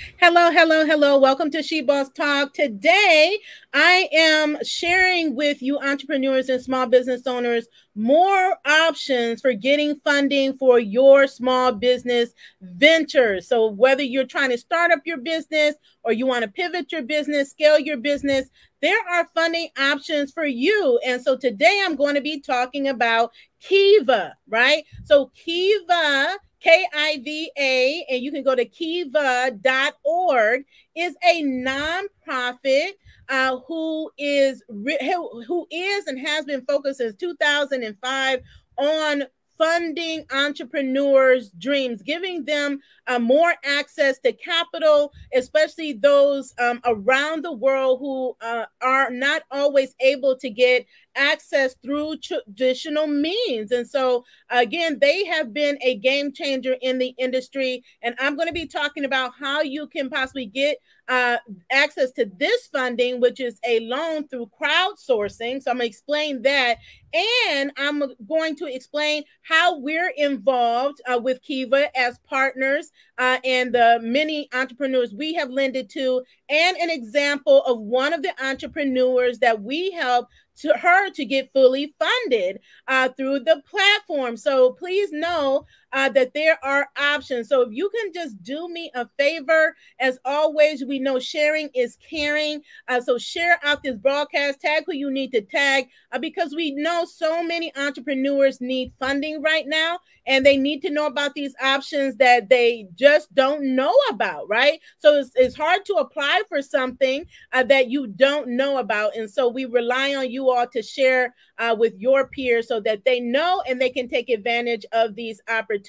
Hello, 0.00 0.50
hello, 0.50 0.86
hello. 0.86 1.18
Welcome 1.18 1.50
to 1.50 1.62
She 1.62 1.82
Boss 1.82 2.08
Talk. 2.10 2.54
Today, 2.54 3.38
I 3.74 4.08
am 4.12 4.56
sharing 4.64 5.34
with 5.34 5.60
you 5.60 5.78
entrepreneurs 5.78 6.48
and 6.48 6.62
small 6.62 6.86
business 6.86 7.26
owners 7.26 7.66
more 7.94 8.56
options 8.64 9.40
for 9.40 9.52
getting 9.52 9.96
funding 9.96 10.54
for 10.54 10.78
your 10.78 11.26
small 11.26 11.72
business 11.72 12.32
ventures. 12.62 13.48
So, 13.48 13.66
whether 13.66 14.02
you're 14.02 14.24
trying 14.24 14.50
to 14.50 14.58
start 14.58 14.90
up 14.90 15.00
your 15.04 15.18
business 15.18 15.74
or 16.02 16.12
you 16.12 16.26
want 16.26 16.44
to 16.44 16.50
pivot 16.50 16.92
your 16.92 17.02
business, 17.02 17.50
scale 17.50 17.78
your 17.78 17.98
business, 17.98 18.48
there 18.80 18.98
are 19.10 19.28
funding 19.34 19.68
options 19.78 20.32
for 20.32 20.46
you. 20.46 20.98
And 21.04 21.20
so, 21.20 21.36
today 21.36 21.82
I'm 21.84 21.96
going 21.96 22.14
to 22.14 22.22
be 22.22 22.40
talking 22.40 22.88
about 22.88 23.32
Kiva, 23.60 24.34
right? 24.48 24.84
So, 25.04 25.30
Kiva 25.34 26.38
K 26.60 26.86
I 26.94 27.20
V 27.24 27.50
A, 27.58 28.06
and 28.10 28.22
you 28.22 28.32
can 28.32 28.42
go 28.42 28.54
to 28.54 28.64
kiva.org, 28.64 30.64
is 30.94 31.16
a 31.26 31.42
nonprofit 31.42 32.90
uh, 33.28 33.58
who 33.66 34.10
is 34.18 34.62
who 34.68 35.66
is 35.70 36.06
and 36.06 36.18
has 36.18 36.44
been 36.44 36.64
focused 36.66 36.98
since 36.98 37.14
2005 37.16 38.40
on 38.76 39.24
funding 39.60 40.24
entrepreneurs' 40.32 41.50
dreams, 41.58 42.00
giving 42.00 42.46
them 42.46 42.80
uh, 43.06 43.18
more 43.18 43.52
access 43.62 44.18
to 44.18 44.32
capital, 44.32 45.12
especially 45.34 45.92
those 45.92 46.54
um, 46.58 46.80
around 46.86 47.44
the 47.44 47.52
world 47.52 47.98
who 48.00 48.34
uh, 48.40 48.64
are 48.80 49.10
not 49.10 49.42
always 49.50 49.94
able 50.00 50.34
to 50.34 50.48
get 50.48 50.86
access 51.16 51.74
through 51.82 52.16
traditional 52.18 53.06
means. 53.06 53.72
And 53.72 53.88
so, 53.88 54.24
again, 54.48 54.98
they 55.00 55.24
have 55.26 55.52
been 55.52 55.78
a 55.82 55.96
game 55.96 56.32
changer 56.32 56.76
in 56.80 56.98
the 56.98 57.14
industry. 57.18 57.82
And 58.02 58.14
I'm 58.18 58.36
going 58.36 58.48
to 58.48 58.54
be 58.54 58.66
talking 58.66 59.04
about 59.04 59.32
how 59.38 59.62
you 59.62 59.86
can 59.86 60.08
possibly 60.10 60.46
get 60.46 60.78
uh, 61.08 61.38
access 61.72 62.12
to 62.12 62.30
this 62.38 62.68
funding, 62.68 63.20
which 63.20 63.40
is 63.40 63.58
a 63.66 63.80
loan 63.80 64.28
through 64.28 64.48
crowdsourcing. 64.60 65.60
So 65.60 65.70
I'm 65.70 65.78
going 65.78 65.80
to 65.80 65.86
explain 65.86 66.42
that. 66.42 66.76
And 67.12 67.72
I'm 67.76 68.04
going 68.28 68.54
to 68.56 68.66
explain 68.66 69.24
how 69.42 69.78
we're 69.78 70.12
involved 70.16 71.00
uh, 71.12 71.18
with 71.18 71.42
Kiva 71.42 71.88
as 71.98 72.20
partners 72.20 72.92
uh, 73.18 73.38
and 73.44 73.74
the 73.74 73.98
many 74.00 74.48
entrepreneurs 74.54 75.12
we 75.12 75.34
have 75.34 75.50
lended 75.50 75.90
to, 75.90 76.22
and 76.48 76.76
an 76.76 76.88
example 76.88 77.62
of 77.64 77.80
one 77.80 78.12
of 78.12 78.22
the 78.22 78.32
entrepreneurs 78.44 79.40
that 79.40 79.60
we 79.60 79.90
help 79.90 80.28
to 80.60 80.74
her 80.76 81.10
to 81.10 81.24
get 81.24 81.52
fully 81.52 81.94
funded 81.98 82.60
uh, 82.88 83.08
through 83.10 83.40
the 83.40 83.62
platform. 83.68 84.36
So 84.36 84.72
please 84.72 85.10
know 85.12 85.66
uh, 85.92 86.08
that 86.10 86.34
there 86.34 86.58
are 86.64 86.88
options. 87.00 87.48
So 87.48 87.62
if 87.62 87.72
you 87.72 87.90
can 87.90 88.12
just 88.12 88.42
do 88.42 88.68
me 88.68 88.90
a 88.94 89.08
favor, 89.18 89.74
as 89.98 90.18
always, 90.24 90.84
we 90.84 90.98
know 90.98 91.18
sharing 91.18 91.68
is 91.74 91.96
caring. 92.08 92.62
Uh, 92.88 93.00
so 93.00 93.18
share 93.18 93.58
out 93.64 93.82
this 93.82 93.96
broadcast, 93.96 94.60
tag 94.60 94.84
who 94.86 94.94
you 94.94 95.10
need 95.10 95.32
to 95.32 95.40
tag, 95.40 95.88
uh, 96.12 96.18
because 96.18 96.54
we 96.54 96.72
know 96.72 97.04
so 97.04 97.42
many 97.42 97.74
entrepreneurs 97.76 98.60
need 98.60 98.92
funding 99.00 99.42
right 99.42 99.66
now, 99.66 99.98
and 100.26 100.46
they 100.46 100.56
need 100.56 100.80
to 100.82 100.90
know 100.90 101.06
about 101.06 101.34
these 101.34 101.54
options 101.62 102.16
that 102.16 102.48
they 102.48 102.86
just 102.94 103.34
don't 103.34 103.74
know 103.74 103.94
about, 104.10 104.48
right? 104.48 104.80
So 104.98 105.16
it's, 105.16 105.32
it's 105.34 105.56
hard 105.56 105.84
to 105.86 105.94
apply 105.94 106.42
for 106.48 106.62
something 106.62 107.26
uh, 107.52 107.64
that 107.64 107.90
you 107.90 108.06
don't 108.06 108.48
know 108.48 108.78
about, 108.78 109.16
and 109.16 109.28
so 109.28 109.48
we 109.48 109.64
rely 109.64 110.14
on 110.14 110.30
you 110.30 110.50
all 110.50 110.66
to 110.68 110.82
share 110.82 111.34
uh, 111.58 111.74
with 111.78 111.94
your 111.98 112.28
peers 112.28 112.68
so 112.68 112.80
that 112.80 113.04
they 113.04 113.20
know 113.20 113.62
and 113.66 113.80
they 113.80 113.90
can 113.90 114.08
take 114.08 114.30
advantage 114.30 114.86
of 114.92 115.14
these 115.14 115.40
opportunities. 115.48 115.79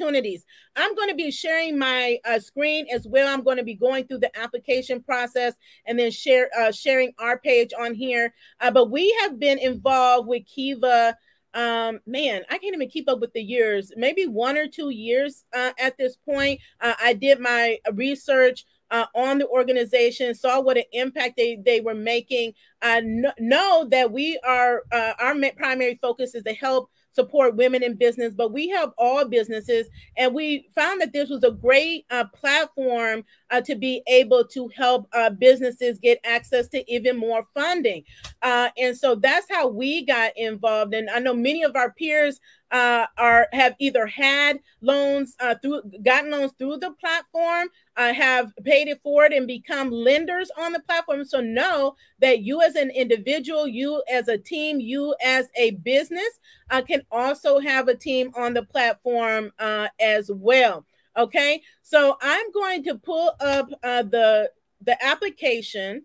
I'm 0.76 0.96
going 0.96 1.10
to 1.10 1.16
be 1.16 1.32
sharing 1.32 1.78
my 1.78 2.18
uh, 2.26 2.40
screen 2.40 2.88
as 2.92 3.08
well. 3.08 3.28
I'm 3.28 3.44
going 3.44 3.58
to 3.58 3.64
be 3.64 3.76
going 3.76 4.08
through 4.08 4.20
the 4.20 4.38
application 4.38 5.02
process 5.02 5.56
and 5.86 5.98
then 5.98 6.12
share 6.12 6.50
uh, 6.58 6.72
sharing 6.72 7.14
our 7.20 7.40
page 7.40 7.72
on 7.78 7.94
here. 7.94 8.34
Uh, 8.60 8.72
but 8.72 8.92
we 8.92 9.16
have 9.22 9.40
been 9.40 9.60
involved 9.60 10.28
with 10.28 10.46
Kiva 10.46 11.16
um 11.54 12.00
man 12.06 12.44
i 12.50 12.58
can't 12.58 12.74
even 12.74 12.88
keep 12.88 13.10
up 13.10 13.20
with 13.20 13.34
the 13.34 13.42
years 13.42 13.92
maybe 13.98 14.26
one 14.26 14.58
or 14.58 14.68
two 14.68 14.90
years 14.90 15.44
uh, 15.54 15.72
at 15.82 15.98
this 15.98 16.16
point 16.16 16.58
uh, 16.80 16.94
i 17.04 17.12
did 17.12 17.42
my 17.42 17.78
research 17.92 18.64
uh, 18.92 19.06
on 19.16 19.40
the 19.40 19.48
organization, 19.48 20.36
saw 20.36 20.60
what 20.60 20.78
an 20.78 20.84
impact 20.92 21.36
they, 21.38 21.58
they 21.66 21.80
were 21.80 21.96
making. 21.96 22.54
Uh, 22.82 23.02
know 23.40 23.88
that 23.90 24.12
we 24.12 24.40
are, 24.46 24.84
uh, 24.92 25.14
our 25.20 25.34
primary 25.56 25.98
focus 26.02 26.36
is 26.36 26.44
to 26.44 26.54
help 26.54 26.92
support 27.12 27.56
women 27.56 27.84
in 27.84 27.96
business, 27.96 28.34
but 28.34 28.52
we 28.52 28.70
help 28.70 28.94
all 28.98 29.26
businesses. 29.26 29.88
And 30.18 30.34
we 30.34 30.68
found 30.76 31.02
that 31.02 31.14
this 31.14 31.30
was 31.30 31.44
a 31.44 31.52
great 31.52 32.06
uh, 32.10 32.26
platform 32.34 33.24
uh, 33.50 33.62
to 33.62 33.76
be 33.76 34.02
able 34.08 34.46
to 34.48 34.70
help 34.76 35.08
uh, 35.14 35.30
businesses 35.30 36.00
get 36.00 36.20
access 36.24 36.68
to 36.70 36.92
even 36.92 37.18
more 37.18 37.46
funding. 37.54 38.04
Uh, 38.42 38.70
and 38.78 38.98
so 38.98 39.16
that's 39.16 39.48
how 39.50 39.68
we 39.68 40.06
got 40.06 40.32
involved. 40.38 40.94
And 40.94 41.10
I 41.10 41.20
know 41.20 41.34
many 41.34 41.64
of 41.64 41.76
our 41.76 41.92
peers 41.92 42.40
uh, 42.72 43.06
are 43.18 43.48
have 43.52 43.76
either 43.80 44.08
had 44.08 44.60
loans 44.82 45.36
uh, 45.40 45.56
through 45.62 45.82
gotten 46.04 46.32
loans 46.32 46.54
through 46.58 46.78
the 46.78 46.92
platform, 46.92 47.68
uh, 47.98 48.14
have 48.14 48.52
paid 48.64 48.88
it 48.88 49.02
forward 49.02 49.34
and 49.34 49.46
become 49.46 49.92
lenders 49.92 50.50
on 50.58 50.72
the 50.72 50.80
platform. 50.80 51.26
So 51.26 51.42
know 51.42 51.96
that 52.20 52.42
you 52.42 52.62
as 52.62 52.76
an 52.76 52.90
individual, 52.92 53.68
you 53.68 54.02
as 54.12 54.28
a 54.28 54.38
team, 54.38 54.80
you 54.80 55.16
as 55.24 55.50
a 55.56 55.72
business 55.72 56.40
uh, 56.70 56.82
can 56.82 57.02
also 57.12 57.60
have 57.60 57.88
a 57.88 57.96
team 57.96 58.32
on 58.36 58.54
the 58.54 58.64
platform 58.64 59.52
uh, 59.60 59.90
as 60.00 60.32
well. 60.34 60.86
Okay, 61.18 61.62
so 61.82 62.18
I'm 62.22 62.52
going 62.52 62.84
to 62.86 62.96
pull 62.96 63.34
up 63.42 63.70
uh, 63.84 64.04
the 64.04 64.50
the 64.84 65.04
application 65.04 66.04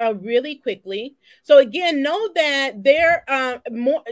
uh, 0.00 0.14
really 0.20 0.56
quickly. 0.56 1.16
So 1.42 1.58
again, 1.58 2.02
know 2.02 2.30
that 2.34 2.82
there 2.82 3.24
are 3.28 3.54
uh, 3.54 3.58
more 3.70 4.02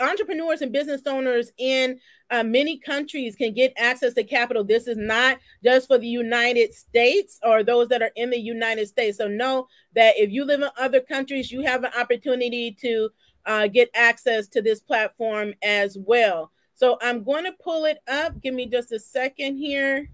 entrepreneurs 0.00 0.62
and 0.62 0.72
business 0.72 1.02
owners 1.06 1.50
in 1.58 1.98
uh, 2.30 2.42
many 2.42 2.78
countries 2.78 3.36
can 3.36 3.52
get 3.52 3.72
access 3.76 4.14
to 4.14 4.24
capital. 4.24 4.64
This 4.64 4.86
is 4.86 4.96
not 4.96 5.38
just 5.62 5.88
for 5.88 5.98
the 5.98 6.08
United 6.08 6.74
States 6.74 7.38
or 7.42 7.62
those 7.62 7.88
that 7.88 8.02
are 8.02 8.10
in 8.16 8.30
the 8.30 8.38
United 8.38 8.88
States. 8.88 9.18
So 9.18 9.28
know 9.28 9.68
that 9.94 10.14
if 10.16 10.30
you 10.30 10.44
live 10.44 10.62
in 10.62 10.70
other 10.78 11.00
countries, 11.00 11.52
you 11.52 11.62
have 11.62 11.84
an 11.84 11.92
opportunity 11.98 12.72
to 12.80 13.10
uh, 13.46 13.66
get 13.68 13.90
access 13.94 14.48
to 14.48 14.62
this 14.62 14.80
platform 14.80 15.54
as 15.62 15.96
well. 15.98 16.50
So 16.74 16.98
I'm 17.00 17.22
going 17.22 17.44
to 17.44 17.52
pull 17.62 17.84
it 17.84 17.98
up. 18.08 18.40
Give 18.40 18.54
me 18.54 18.66
just 18.66 18.90
a 18.90 18.98
second 18.98 19.58
here. 19.58 20.08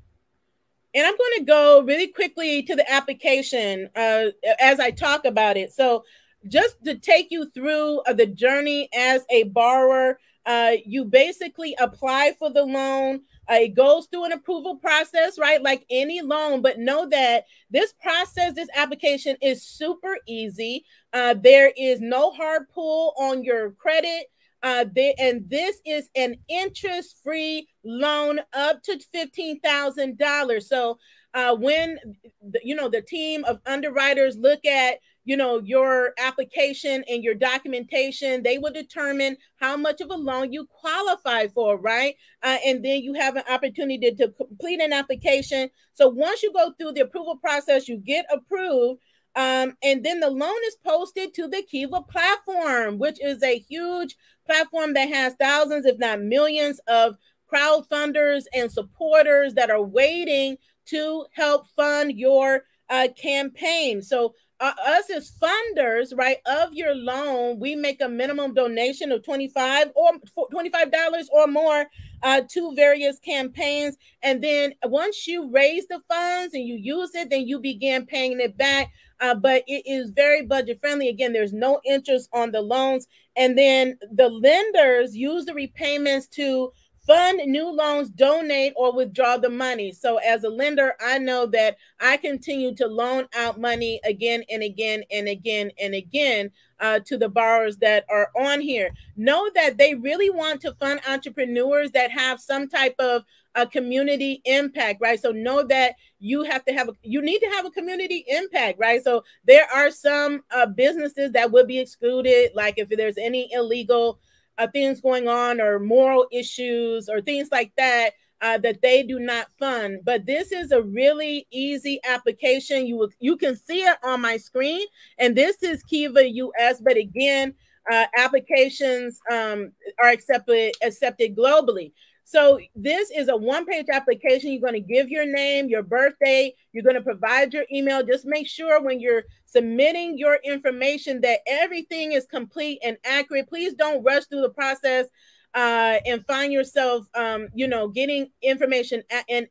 And 0.94 1.06
I'm 1.06 1.16
going 1.16 1.38
to 1.38 1.44
go 1.44 1.82
really 1.82 2.08
quickly 2.08 2.62
to 2.64 2.74
the 2.74 2.90
application 2.90 3.88
uh, 3.94 4.26
as 4.58 4.80
I 4.80 4.90
talk 4.90 5.24
about 5.24 5.56
it. 5.56 5.72
So, 5.72 6.04
just 6.48 6.82
to 6.84 6.94
take 6.94 7.30
you 7.30 7.50
through 7.50 8.00
uh, 8.00 8.14
the 8.14 8.26
journey 8.26 8.88
as 8.96 9.26
a 9.28 9.42
borrower, 9.44 10.18
uh, 10.46 10.72
you 10.84 11.04
basically 11.04 11.76
apply 11.78 12.34
for 12.38 12.50
the 12.50 12.64
loan. 12.64 13.20
Uh, 13.50 13.54
it 13.54 13.74
goes 13.74 14.06
through 14.06 14.24
an 14.24 14.32
approval 14.32 14.76
process, 14.76 15.38
right? 15.38 15.62
Like 15.62 15.84
any 15.90 16.22
loan, 16.22 16.62
but 16.62 16.78
know 16.78 17.08
that 17.10 17.44
this 17.70 17.92
process, 17.92 18.54
this 18.54 18.68
application 18.74 19.36
is 19.42 19.62
super 19.62 20.16
easy. 20.26 20.84
Uh, 21.12 21.34
there 21.34 21.72
is 21.76 22.00
no 22.00 22.30
hard 22.30 22.68
pull 22.70 23.12
on 23.18 23.44
your 23.44 23.72
credit. 23.72 24.30
Uh, 24.62 24.84
they, 24.94 25.14
and 25.18 25.48
this 25.48 25.80
is 25.86 26.08
an 26.14 26.36
interest 26.48 27.18
free 27.22 27.68
loan 27.84 28.40
up 28.52 28.82
to 28.82 29.00
$15,000. 29.14 30.62
So 30.62 30.98
uh, 31.32 31.56
when, 31.56 31.98
the, 32.42 32.60
you 32.62 32.74
know, 32.74 32.88
the 32.88 33.02
team 33.02 33.44
of 33.44 33.60
underwriters 33.66 34.36
look 34.36 34.64
at, 34.66 34.98
you 35.24 35.36
know, 35.36 35.60
your 35.60 36.12
application 36.18 37.04
and 37.08 37.22
your 37.22 37.34
documentation, 37.34 38.42
they 38.42 38.58
will 38.58 38.72
determine 38.72 39.36
how 39.56 39.76
much 39.76 40.00
of 40.00 40.10
a 40.10 40.14
loan 40.14 40.52
you 40.52 40.66
qualify 40.66 41.46
for, 41.46 41.78
right? 41.78 42.16
Uh, 42.42 42.58
and 42.66 42.84
then 42.84 43.00
you 43.02 43.14
have 43.14 43.36
an 43.36 43.44
opportunity 43.48 44.12
to 44.12 44.28
complete 44.28 44.80
an 44.80 44.92
application. 44.92 45.70
So 45.92 46.08
once 46.08 46.42
you 46.42 46.52
go 46.52 46.72
through 46.78 46.92
the 46.92 47.02
approval 47.02 47.36
process, 47.36 47.88
you 47.88 47.96
get 47.96 48.26
approved 48.32 49.00
um, 49.36 49.76
and 49.82 50.04
then 50.04 50.20
the 50.20 50.30
loan 50.30 50.56
is 50.66 50.76
posted 50.84 51.34
to 51.34 51.46
the 51.46 51.62
Kiva 51.62 52.02
platform, 52.02 52.98
which 52.98 53.20
is 53.22 53.42
a 53.42 53.58
huge 53.58 54.16
platform 54.50 54.94
that 54.94 55.08
has 55.08 55.34
thousands, 55.34 55.86
if 55.86 55.96
not 55.98 56.20
millions, 56.20 56.80
of 56.88 57.16
crowdfunders 57.52 58.44
and 58.52 58.70
supporters 58.70 59.54
that 59.54 59.70
are 59.70 59.82
waiting 59.82 60.56
to 60.86 61.24
help 61.32 61.68
fund 61.68 62.12
your 62.18 62.64
uh, 62.88 63.06
campaign. 63.16 64.02
So, 64.02 64.34
uh, 64.58 64.72
us 64.86 65.08
as 65.08 65.32
funders, 65.40 66.12
right, 66.14 66.36
of 66.44 66.74
your 66.74 66.94
loan, 66.94 67.58
we 67.58 67.74
make 67.74 68.02
a 68.02 68.08
minimum 68.08 68.52
donation 68.52 69.10
of 69.10 69.24
25 69.24 69.92
or 69.94 70.10
$25 70.52 71.24
or 71.32 71.46
more 71.46 71.86
uh, 72.22 72.42
to 72.50 72.74
various 72.74 73.18
campaigns. 73.20 73.96
And 74.22 74.44
then 74.44 74.74
once 74.84 75.26
you 75.26 75.50
raise 75.50 75.86
the 75.86 76.02
funds 76.10 76.52
and 76.52 76.66
you 76.66 76.74
use 76.74 77.14
it, 77.14 77.30
then 77.30 77.46
you 77.46 77.58
begin 77.58 78.04
paying 78.04 78.38
it 78.38 78.58
back 78.58 78.90
uh, 79.20 79.34
but 79.34 79.62
it 79.66 79.82
is 79.86 80.10
very 80.10 80.42
budget 80.42 80.80
friendly. 80.80 81.08
Again, 81.08 81.32
there's 81.32 81.52
no 81.52 81.80
interest 81.84 82.28
on 82.32 82.50
the 82.50 82.60
loans. 82.60 83.06
And 83.40 83.58
then 83.58 83.98
the 84.12 84.28
lenders 84.28 85.16
use 85.16 85.46
the 85.46 85.54
repayments 85.54 86.28
to 86.28 86.72
fund 87.06 87.40
new 87.46 87.70
loans, 87.70 88.10
donate, 88.10 88.72
or 88.76 88.94
withdraw 88.94 89.36
the 89.36 89.48
money. 89.48 89.92
So, 89.92 90.18
as 90.18 90.44
a 90.44 90.48
lender, 90.48 90.94
I 91.00 91.18
know 91.18 91.46
that 91.46 91.76
I 92.00 92.16
continue 92.16 92.74
to 92.76 92.86
loan 92.86 93.26
out 93.34 93.60
money 93.60 94.00
again 94.04 94.44
and 94.50 94.62
again 94.62 95.02
and 95.10 95.28
again 95.28 95.70
and 95.80 95.94
again 95.94 96.50
uh, 96.78 97.00
to 97.06 97.16
the 97.16 97.28
borrowers 97.28 97.76
that 97.78 98.04
are 98.08 98.30
on 98.38 98.60
here. 98.60 98.90
Know 99.16 99.50
that 99.54 99.78
they 99.78 99.94
really 99.94 100.30
want 100.30 100.60
to 100.62 100.74
fund 100.74 101.00
entrepreneurs 101.08 101.90
that 101.92 102.10
have 102.10 102.40
some 102.40 102.68
type 102.68 102.94
of 102.98 103.24
a 103.54 103.66
community 103.66 104.40
impact, 104.44 105.00
right? 105.00 105.20
So 105.20 105.32
know 105.32 105.62
that 105.64 105.94
you 106.18 106.44
have 106.44 106.64
to 106.66 106.72
have 106.72 106.88
a, 106.88 106.92
you 107.02 107.20
need 107.20 107.40
to 107.40 107.48
have 107.48 107.66
a 107.66 107.70
community 107.70 108.24
impact, 108.28 108.78
right? 108.78 109.02
So 109.02 109.24
there 109.44 109.66
are 109.74 109.90
some 109.90 110.42
uh, 110.50 110.66
businesses 110.66 111.32
that 111.32 111.50
would 111.50 111.66
be 111.66 111.78
excluded, 111.78 112.52
like 112.54 112.74
if 112.76 112.88
there's 112.90 113.18
any 113.18 113.52
illegal 113.52 114.20
uh, 114.60 114.68
things 114.68 115.00
going 115.00 115.26
on 115.26 115.60
or 115.60 115.78
moral 115.78 116.26
issues 116.30 117.08
or 117.08 117.20
things 117.20 117.48
like 117.50 117.72
that. 117.76 118.10
Uh, 118.42 118.56
that 118.56 118.80
they 118.80 119.02
do 119.02 119.18
not 119.18 119.48
fund, 119.58 119.98
but 120.02 120.24
this 120.24 120.50
is 120.50 120.72
a 120.72 120.80
really 120.80 121.46
easy 121.50 122.00
application. 122.08 122.86
You 122.86 122.96
will, 122.96 123.10
you 123.18 123.36
can 123.36 123.54
see 123.54 123.82
it 123.82 123.98
on 124.02 124.22
my 124.22 124.38
screen, 124.38 124.80
and 125.18 125.36
this 125.36 125.62
is 125.62 125.82
Kiva 125.82 126.26
US. 126.26 126.80
But 126.80 126.96
again, 126.96 127.54
uh, 127.92 128.06
applications 128.16 129.20
um, 129.30 129.72
are 130.02 130.08
accepted 130.08 130.72
accepted 130.82 131.36
globally. 131.36 131.92
So 132.30 132.60
this 132.76 133.10
is 133.10 133.26
a 133.26 133.36
one-page 133.36 133.86
application. 133.92 134.52
You're 134.52 134.60
going 134.60 134.80
to 134.80 134.94
give 134.94 135.08
your 135.08 135.26
name, 135.26 135.68
your 135.68 135.82
birthday. 135.82 136.54
You're 136.72 136.84
going 136.84 136.94
to 136.94 137.02
provide 137.02 137.52
your 137.52 137.64
email. 137.72 138.04
Just 138.04 138.24
make 138.24 138.46
sure 138.46 138.80
when 138.80 139.00
you're 139.00 139.24
submitting 139.46 140.16
your 140.16 140.38
information 140.44 141.22
that 141.22 141.40
everything 141.48 142.12
is 142.12 142.26
complete 142.26 142.78
and 142.84 142.96
accurate. 143.04 143.48
Please 143.48 143.74
don't 143.74 144.04
rush 144.04 144.26
through 144.26 144.42
the 144.42 144.50
process 144.50 145.06
uh, 145.54 145.96
and 146.06 146.24
find 146.24 146.52
yourself, 146.52 147.04
um, 147.16 147.48
you 147.52 147.66
know, 147.66 147.88
getting 147.88 148.30
information 148.42 149.02
and 149.28 149.48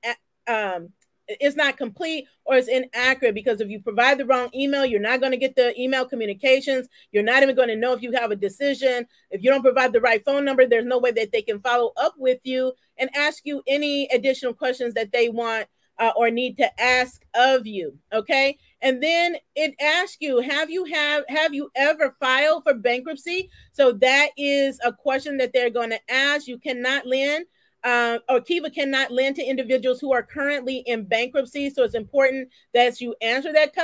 um, 0.47 0.93
it's 1.39 1.55
not 1.55 1.77
complete 1.77 2.25
or 2.43 2.55
it's 2.55 2.67
inaccurate 2.67 3.35
because 3.35 3.61
if 3.61 3.69
you 3.69 3.79
provide 3.79 4.17
the 4.17 4.25
wrong 4.25 4.49
email, 4.53 4.85
you're 4.85 4.99
not 4.99 5.19
going 5.19 5.31
to 5.31 5.37
get 5.37 5.55
the 5.55 5.79
email 5.79 6.05
communications. 6.05 6.87
You're 7.11 7.23
not 7.23 7.43
even 7.43 7.55
going 7.55 7.67
to 7.67 7.75
know 7.75 7.93
if 7.93 8.01
you 8.01 8.11
have 8.13 8.31
a 8.31 8.35
decision. 8.35 9.05
If 9.29 9.43
you 9.43 9.51
don't 9.51 9.61
provide 9.61 9.93
the 9.93 10.01
right 10.01 10.23
phone 10.25 10.43
number, 10.43 10.65
there's 10.65 10.85
no 10.85 10.97
way 10.97 11.11
that 11.11 11.31
they 11.31 11.43
can 11.43 11.59
follow 11.59 11.91
up 11.97 12.15
with 12.17 12.39
you 12.43 12.73
and 12.97 13.09
ask 13.15 13.43
you 13.45 13.61
any 13.67 14.07
additional 14.07 14.53
questions 14.53 14.95
that 14.95 15.11
they 15.11 15.29
want 15.29 15.67
uh, 15.99 16.11
or 16.15 16.31
need 16.31 16.57
to 16.57 16.81
ask 16.81 17.23
of 17.35 17.67
you. 17.67 17.97
Okay. 18.11 18.57
And 18.81 19.03
then 19.03 19.35
it 19.55 19.75
asks 19.81 20.17
you, 20.19 20.39
have 20.39 20.69
you 20.69 20.85
have 20.85 21.25
have 21.27 21.53
you 21.53 21.69
ever 21.75 22.15
filed 22.19 22.63
for 22.63 22.73
bankruptcy? 22.73 23.49
So 23.73 23.91
that 23.93 24.29
is 24.37 24.79
a 24.83 24.93
question 24.93 25.37
that 25.37 25.51
they're 25.53 25.69
going 25.69 25.89
to 25.89 25.99
ask. 26.09 26.47
You 26.47 26.57
cannot 26.57 27.05
lend 27.05 27.45
uh, 27.83 28.19
or 28.27 28.41
Kiva 28.41 28.69
cannot 28.69 29.11
lend 29.11 29.35
to 29.37 29.43
individuals 29.43 29.99
who 29.99 30.13
are 30.13 30.23
currently 30.23 30.77
in 30.85 31.03
bankruptcy. 31.03 31.69
So 31.69 31.83
it's 31.83 31.95
important 31.95 32.49
that 32.73 32.99
you 32.99 33.15
answer 33.21 33.53
that 33.53 33.75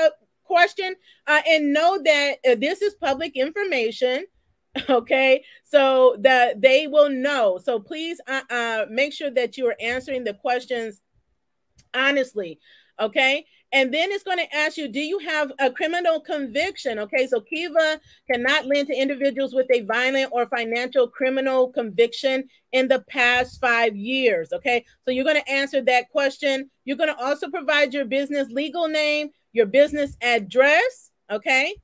question 0.43 0.95
uh, 1.27 1.41
and 1.47 1.73
know 1.73 1.99
that 2.03 2.35
uh, 2.47 2.55
this 2.55 2.81
is 2.81 2.95
public 2.95 3.35
information. 3.35 4.25
Okay, 4.89 5.45
so 5.63 6.17
that 6.19 6.61
they 6.61 6.85
will 6.85 7.09
know. 7.09 7.57
So 7.63 7.79
please 7.79 8.19
uh, 8.27 8.41
uh, 8.49 8.85
make 8.89 9.13
sure 9.13 9.31
that 9.31 9.55
you 9.55 9.67
are 9.67 9.75
answering 9.79 10.25
the 10.25 10.33
questions 10.33 11.01
honestly. 11.93 12.59
Okay, 12.99 13.45
and 13.75 13.93
then 13.93 14.09
it's 14.09 14.23
going 14.23 14.37
to 14.37 14.55
ask 14.55 14.77
you, 14.77 14.87
do 14.87 15.01
you 15.01 15.19
have 15.19 15.51
a 15.59 15.69
criminal 15.69 16.21
conviction? 16.21 16.97
Okay, 16.97 17.27
so 17.27 17.41
Kiva 17.41 17.99
cannot 18.31 18.65
lend 18.65 18.87
to 18.87 18.97
individuals 18.97 19.53
with 19.53 19.67
a 19.69 19.81
violent 19.81 20.29
or 20.31 20.47
financial 20.47 21.09
criminal 21.09 21.73
conviction 21.73 22.47
in 22.71 22.87
the 22.87 23.03
past 23.09 23.59
five 23.59 23.93
years. 23.93 24.53
Okay, 24.53 24.85
so 25.03 25.11
you're 25.11 25.25
going 25.25 25.41
to 25.41 25.51
answer 25.51 25.81
that 25.81 26.09
question. 26.09 26.71
You're 26.85 26.95
going 26.95 27.13
to 27.13 27.21
also 27.21 27.49
provide 27.49 27.93
your 27.93 28.05
business 28.05 28.47
legal 28.49 28.87
name, 28.87 29.31
your 29.51 29.65
business 29.65 30.15
address. 30.21 31.11
Okay. 31.29 31.75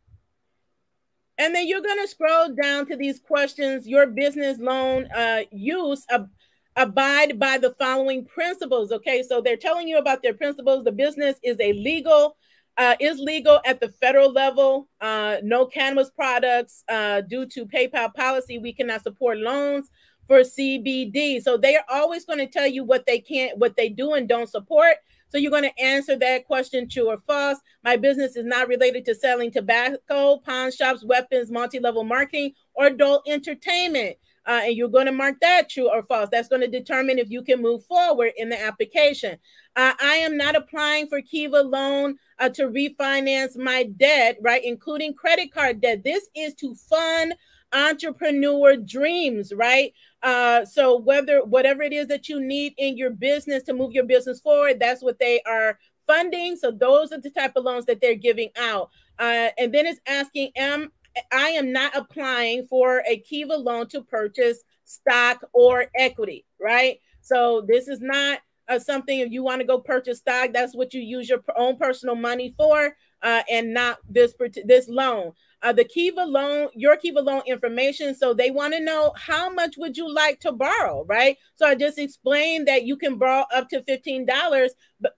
And 1.38 1.54
then 1.54 1.68
you're 1.68 1.82
going 1.82 2.02
to 2.02 2.08
scroll 2.08 2.54
down 2.54 2.86
to 2.86 2.96
these 2.96 3.20
questions, 3.20 3.86
your 3.86 4.08
business 4.08 4.60
loan 4.60 5.10
uh, 5.12 5.42
use. 5.52 6.06
Uh, 6.10 6.26
abide 6.76 7.40
by 7.40 7.58
the 7.58 7.72
following 7.72 8.26
principles. 8.26 8.92
Okay, 8.92 9.24
so 9.24 9.42
they're 9.42 9.58
telling 9.58 9.88
you 9.88 9.98
about 9.98 10.22
their 10.22 10.34
principles. 10.34 10.84
The 10.84 10.92
business 10.92 11.38
is 11.44 11.58
a 11.60 11.74
legal, 11.74 12.38
uh, 12.78 12.96
is 13.00 13.20
legal 13.20 13.60
at 13.66 13.80
the 13.80 13.90
federal 13.90 14.32
level. 14.32 14.88
Uh, 15.00 15.38
no 15.44 15.66
cannabis 15.66 16.10
products 16.10 16.84
uh, 16.90 17.22
due 17.22 17.46
to 17.48 17.66
PayPal 17.66 18.14
policy. 18.14 18.58
We 18.58 18.74
cannot 18.74 19.04
support 19.04 19.38
loans 19.38 19.90
for 20.28 20.40
CBD. 20.40 21.42
So 21.42 21.58
they 21.58 21.76
are 21.76 21.86
always 21.90 22.26
going 22.26 22.40
to 22.40 22.48
tell 22.48 22.68
you 22.68 22.84
what 22.84 23.06
they 23.06 23.20
can't, 23.20 23.58
what 23.58 23.76
they 23.76 23.90
do 23.90 24.14
and 24.14 24.30
don't 24.30 24.50
support. 24.50 24.96
So 25.28 25.38
you're 25.38 25.52
going 25.52 25.64
to 25.64 25.82
answer 25.82 26.18
that 26.18 26.46
question 26.46 26.90
true 26.90 27.08
or 27.08 27.18
false. 27.26 27.58
My 27.84 27.96
business 27.96 28.36
is 28.36 28.46
not 28.46 28.68
related 28.68 29.06
to 29.06 29.16
selling 29.16 29.50
tobacco, 29.50 30.38
pawn 30.38 30.72
shops, 30.72 31.06
weapons, 31.06 31.50
multi-level 31.50 32.04
marketing, 32.04 32.54
or 32.74 32.88
adult 32.88 33.24
entertainment 33.28 34.18
uh, 34.46 34.62
and 34.66 34.76
you're 34.76 34.90
going 34.90 35.06
to 35.06 35.12
mark 35.12 35.36
that 35.42 35.70
true 35.70 35.90
or 35.90 36.04
false. 36.04 36.30
That's 36.32 36.48
going 36.48 36.62
to 36.62 36.68
determine 36.68 37.20
if 37.20 37.30
you 37.30 37.44
can 37.44 37.62
move 37.62 37.86
forward 37.86 38.32
in 38.38 38.50
the 38.50 38.62
application. 38.62 39.38
Uh, 39.76 39.94
I 40.02 40.16
am 40.16 40.38
not 40.38 40.56
applying 40.56 41.08
for 41.08 41.22
Kiva 41.22 41.62
loan 41.62 42.18
uh, 42.40 42.50
to 42.50 42.64
refinance 42.68 43.58
my 43.58 43.84
debt, 43.84 44.38
right, 44.42 44.64
including 44.64 45.14
credit 45.14 45.54
card 45.54 45.82
debt. 45.82 46.04
This 46.04 46.28
is 46.36 46.54
to 46.56 46.76
fund 46.76 47.36
entrepreneur 47.74 48.76
dreams, 48.76 49.54
right? 49.54 49.94
Uh, 50.24 50.66
so 50.66 50.98
whether 50.98 51.44
whatever 51.44 51.82
it 51.84 51.94
is 51.94 52.08
that 52.08 52.28
you 52.28 52.42
need 52.42 52.74
in 52.78 52.98
your 52.98 53.12
business 53.12 53.64
to 53.64 53.74
move 53.74 53.94
your 53.94 54.04
business 54.04 54.42
forward, 54.42 54.80
that's 54.80 55.02
what 55.02 55.20
they 55.20 55.42
are 55.48 55.80
funding. 56.08 56.56
So 56.56 56.72
those 56.72 57.12
are 57.12 57.22
the 57.22 57.30
type 57.30 57.54
of 57.56 57.64
loans 57.64 57.86
that 57.86 58.02
they're 58.02 58.16
giving 58.16 58.50
out. 58.60 58.90
Uh, 59.18 59.50
and 59.58 59.74
then 59.74 59.86
it's 59.86 60.02
asking, 60.08 60.52
am 60.56 60.92
I 61.32 61.50
am 61.50 61.72
not 61.72 61.96
applying 61.96 62.66
for 62.68 63.04
a 63.08 63.18
Kiva 63.18 63.56
loan 63.56 63.88
to 63.90 64.02
purchase 64.02 64.64
stock 64.86 65.44
or 65.54 65.86
equity, 65.96 66.46
right? 66.60 67.00
So 67.22 67.66
this 67.68 67.88
is 67.88 68.02
not 68.02 68.40
uh, 68.68 68.80
something 68.80 69.20
if 69.20 69.32
you 69.32 69.44
want 69.44 69.62
to 69.62 69.68
go 69.68 69.80
purchase 69.80 70.20
stock, 70.20 70.52
that's 70.54 70.76
what 70.76 70.94
you 70.94 71.02
use 71.02 71.30
your 71.30 71.44
own 71.58 71.78
personal 71.78 72.16
money 72.16 72.54
for, 72.58 72.96
uh, 73.22 73.44
and 73.50 73.74
not 73.74 73.98
this 74.10 74.34
this 74.66 74.88
loan 74.88 75.34
uh, 75.64 75.74
the 75.74 75.84
Kiva 75.84 76.24
loan, 76.24 76.70
your 76.74 76.98
Kiva 76.98 77.20
loan 77.20 77.42
information. 77.46 78.16
So 78.16 78.34
they 78.34 78.52
want 78.52 78.74
to 78.74 78.80
know 78.80 79.14
how 79.16 79.50
much 79.50 79.76
would 79.78 79.96
you 79.96 80.12
like 80.12 80.40
to 80.42 80.52
borrow, 80.52 81.06
right? 81.06 81.38
So 81.56 81.66
I 81.66 81.76
just 81.76 82.00
explained 82.00 82.68
that 82.68 82.84
you 82.84 82.98
can 82.98 83.18
borrow 83.18 83.46
up 83.54 83.70
to 83.70 83.84
fifteen 83.84 84.26
dollars, 84.26 84.74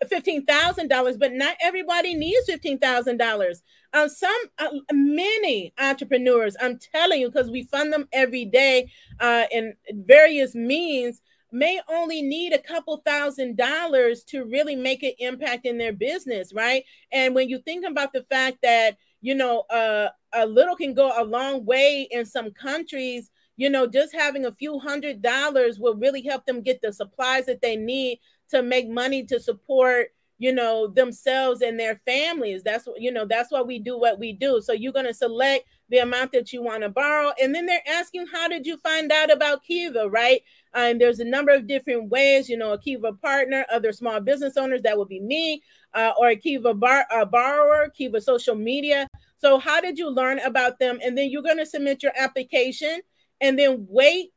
fifteen 0.09 0.45
thousand 0.45 0.89
dollars, 0.89 1.17
but 1.17 1.33
not 1.33 1.55
everybody 1.61 2.13
needs 2.13 2.45
fifteen 2.45 2.79
thousand 2.79 3.17
dollars. 3.17 3.63
Um, 3.93 4.09
some, 4.09 4.35
uh, 4.57 4.69
many 4.91 5.71
entrepreneurs, 5.79 6.57
I'm 6.59 6.79
telling 6.79 7.21
you, 7.21 7.29
because 7.29 7.51
we 7.51 7.63
fund 7.63 7.93
them 7.93 8.07
every 8.11 8.45
day 8.45 8.91
uh, 9.19 9.45
in 9.51 9.75
various 9.91 10.55
means 10.55 11.21
may 11.51 11.79
only 11.87 12.23
need 12.23 12.51
a 12.51 12.57
couple 12.57 12.97
thousand 12.97 13.55
dollars 13.55 14.23
to 14.23 14.43
really 14.45 14.75
make 14.75 15.03
an 15.03 15.13
impact 15.19 15.67
in 15.67 15.77
their 15.77 15.93
business, 15.93 16.51
right? 16.51 16.83
And 17.11 17.35
when 17.35 17.47
you 17.47 17.59
think 17.59 17.85
about 17.85 18.11
the 18.11 18.23
fact 18.23 18.57
that 18.63 18.97
you 19.23 19.33
know, 19.33 19.61
uh, 19.69 20.09
a 20.33 20.45
little 20.45 20.75
can 20.75 20.93
go 20.93 21.13
a 21.17 21.23
long 21.23 21.65
way 21.65 22.07
in 22.11 22.25
some 22.25 22.51
countries. 22.51 23.31
You 23.55 23.69
know, 23.69 23.87
just 23.87 24.13
having 24.13 24.45
a 24.45 24.51
few 24.51 24.79
hundred 24.79 25.21
dollars 25.21 25.79
will 25.79 25.95
really 25.95 26.21
help 26.21 26.45
them 26.45 26.61
get 26.61 26.81
the 26.81 26.91
supplies 26.91 27.45
that 27.45 27.61
they 27.61 27.77
need 27.77 28.19
to 28.49 28.61
make 28.61 28.89
money 28.89 29.23
to 29.27 29.39
support, 29.39 30.09
you 30.37 30.53
know, 30.53 30.87
themselves 30.87 31.61
and 31.61 31.79
their 31.79 32.01
families. 32.05 32.63
That's 32.63 32.85
what, 32.85 32.99
you 32.99 33.11
know, 33.11 33.25
that's 33.25 33.51
why 33.51 33.61
we 33.61 33.79
do 33.79 33.97
what 33.97 34.19
we 34.19 34.33
do. 34.33 34.61
So 34.61 34.73
you're 34.73 34.93
going 34.93 35.05
to 35.05 35.13
select 35.13 35.65
the 35.89 35.99
amount 35.99 36.31
that 36.31 36.51
you 36.51 36.63
want 36.63 36.83
to 36.83 36.89
borrow. 36.89 37.31
And 37.41 37.53
then 37.53 37.65
they're 37.65 37.87
asking, 37.87 38.27
how 38.27 38.47
did 38.47 38.65
you 38.65 38.77
find 38.77 39.11
out 39.11 39.31
about 39.31 39.63
Kiva, 39.63 40.09
right? 40.09 40.41
and 40.73 40.99
there's 40.99 41.19
a 41.19 41.25
number 41.25 41.51
of 41.51 41.67
different 41.67 42.09
ways, 42.09 42.49
you 42.49 42.57
know, 42.57 42.73
a 42.73 42.77
Kiva 42.77 43.13
partner, 43.13 43.65
other 43.71 43.91
small 43.91 44.19
business 44.19 44.57
owners, 44.57 44.81
that 44.81 44.97
would 44.97 45.07
be 45.07 45.19
me, 45.19 45.61
uh, 45.93 46.13
or 46.17 46.29
a 46.29 46.35
Kiva 46.35 46.73
bar, 46.73 47.05
uh, 47.11 47.25
borrower, 47.25 47.89
Kiva 47.89 48.19
social 48.19 48.55
media. 48.55 49.07
So, 49.37 49.59
how 49.59 49.81
did 49.81 49.99
you 49.99 50.09
learn 50.09 50.39
about 50.39 50.79
them? 50.79 50.99
And 51.03 51.17
then 51.17 51.29
you're 51.29 51.43
going 51.43 51.57
to 51.57 51.65
submit 51.65 52.01
your 52.01 52.13
application 52.17 53.01
and 53.39 53.57
then 53.57 53.85
wait 53.87 54.31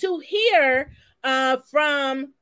to 0.00 0.18
hear 0.18 0.92
uh, 1.22 1.58
from 1.70 2.32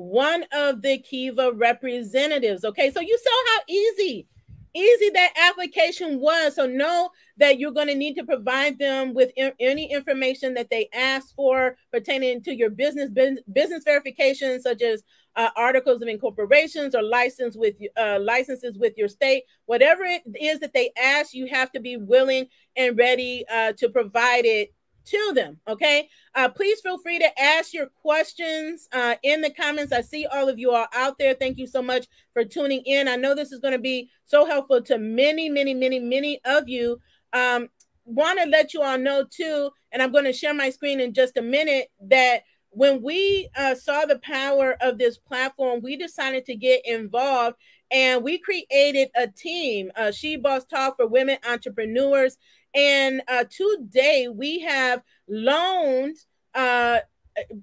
one 0.00 0.44
of 0.52 0.80
the 0.80 0.98
Kiva 0.98 1.52
representatives. 1.52 2.64
Okay, 2.64 2.90
so 2.90 3.00
you 3.00 3.18
saw 3.18 3.52
how 3.52 3.60
easy 3.68 4.26
easy 4.72 5.10
that 5.10 5.32
application 5.36 6.20
was. 6.20 6.54
So 6.54 6.64
know 6.64 7.10
that 7.38 7.58
you're 7.58 7.72
going 7.72 7.88
to 7.88 7.94
need 7.94 8.14
to 8.14 8.24
provide 8.24 8.78
them 8.78 9.14
with 9.14 9.32
in, 9.36 9.52
any 9.58 9.92
information 9.92 10.54
that 10.54 10.70
they 10.70 10.88
ask 10.94 11.34
for 11.34 11.76
pertaining 11.92 12.40
to 12.42 12.54
your 12.54 12.70
business 12.70 13.10
business 13.10 13.84
verification, 13.84 14.60
such 14.62 14.80
as 14.80 15.02
uh, 15.36 15.50
articles 15.56 16.02
of 16.02 16.08
incorporations 16.08 16.94
or 16.94 17.02
license 17.02 17.56
with 17.56 17.74
uh, 17.96 18.18
licenses 18.20 18.78
with 18.78 18.94
your 18.96 19.08
state. 19.08 19.42
Whatever 19.66 20.04
it 20.04 20.22
is 20.40 20.60
that 20.60 20.72
they 20.72 20.92
ask, 20.96 21.34
you 21.34 21.46
have 21.48 21.72
to 21.72 21.80
be 21.80 21.96
willing 21.96 22.46
and 22.76 22.96
ready 22.96 23.44
uh, 23.50 23.72
to 23.78 23.88
provide 23.88 24.44
it 24.44 24.72
to 25.06 25.32
them. 25.34 25.58
Okay. 25.68 26.08
Uh, 26.34 26.48
please 26.48 26.80
feel 26.80 26.98
free 26.98 27.18
to 27.18 27.40
ask 27.40 27.72
your 27.72 27.86
questions 27.86 28.88
uh, 28.92 29.16
in 29.22 29.40
the 29.40 29.50
comments. 29.50 29.92
I 29.92 30.00
see 30.00 30.26
all 30.26 30.48
of 30.48 30.58
you 30.58 30.72
all 30.72 30.86
out 30.94 31.18
there. 31.18 31.34
Thank 31.34 31.58
you 31.58 31.66
so 31.66 31.82
much 31.82 32.06
for 32.32 32.44
tuning 32.44 32.82
in. 32.86 33.08
I 33.08 33.16
know 33.16 33.34
this 33.34 33.52
is 33.52 33.60
going 33.60 33.72
to 33.72 33.78
be 33.78 34.10
so 34.24 34.46
helpful 34.46 34.82
to 34.82 34.98
many, 34.98 35.48
many, 35.48 35.74
many, 35.74 35.98
many 35.98 36.40
of 36.44 36.68
you. 36.68 37.00
Um, 37.32 37.68
Want 38.06 38.40
to 38.40 38.48
let 38.48 38.74
you 38.74 38.82
all 38.82 38.98
know 38.98 39.24
too, 39.24 39.70
and 39.92 40.02
I'm 40.02 40.10
going 40.10 40.24
to 40.24 40.32
share 40.32 40.54
my 40.54 40.70
screen 40.70 40.98
in 40.98 41.14
just 41.14 41.36
a 41.36 41.42
minute 41.42 41.92
that 42.08 42.42
when 42.70 43.02
we 43.02 43.48
uh, 43.56 43.76
saw 43.76 44.04
the 44.04 44.18
power 44.18 44.76
of 44.80 44.98
this 44.98 45.16
platform, 45.16 45.80
we 45.80 45.96
decided 45.96 46.44
to 46.46 46.56
get 46.56 46.84
involved 46.86 47.56
and 47.90 48.24
we 48.24 48.38
created 48.38 49.10
a 49.16 49.26
team, 49.26 49.90
uh, 49.96 50.10
She 50.12 50.36
Boss 50.36 50.64
Talk 50.64 50.96
for 50.96 51.06
Women 51.06 51.38
Entrepreneurs. 51.48 52.36
And 52.74 53.22
uh, 53.28 53.44
today 53.50 54.28
we 54.28 54.60
have 54.60 55.02
loaned, 55.28 56.16
uh, 56.54 56.98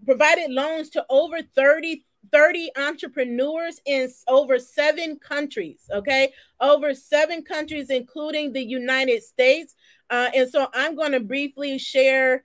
provided 0.06 0.52
loans 0.52 0.90
to 0.92 1.06
over 1.10 1.42
30 1.42 2.04
30 2.32 2.72
entrepreneurs 2.78 3.80
in 3.86 4.10
over 4.28 4.60
seven 4.60 5.18
countries, 5.18 5.90
okay? 5.94 6.34
Over 6.60 6.94
seven 6.94 7.44
countries, 7.44 7.90
including 7.90 8.52
the 8.52 8.64
United 8.64 9.24
States. 9.24 9.76
Uh, 10.10 10.30
and 10.36 10.50
so 10.50 10.68
I'm 10.74 10.96
going 10.96 11.14
to 11.14 11.20
briefly 11.20 11.78
share 11.78 12.44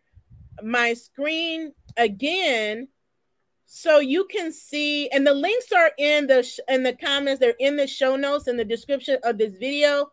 my 0.63 0.95
screen 0.95 1.73
again 1.97 2.89
so 3.67 4.01
you 4.01 4.27
can 4.27 4.53
see 4.53 5.09
and 5.09 5.27
the 5.27 5.33
links 5.33 5.73
are 5.73 5.93
in 5.99 6.27
the 6.27 6.43
sh- 6.43 6.61
in 6.69 6.83
the 6.83 6.93
comments 6.93 7.41
they're 7.41 7.55
in 7.59 7.77
the 7.77 7.87
show 7.87 8.17
notes 8.17 8.47
in 8.47 8.57
the 8.57 8.65
description 8.65 9.17
of 9.25 9.39
this 9.39 9.55
video 9.55 10.11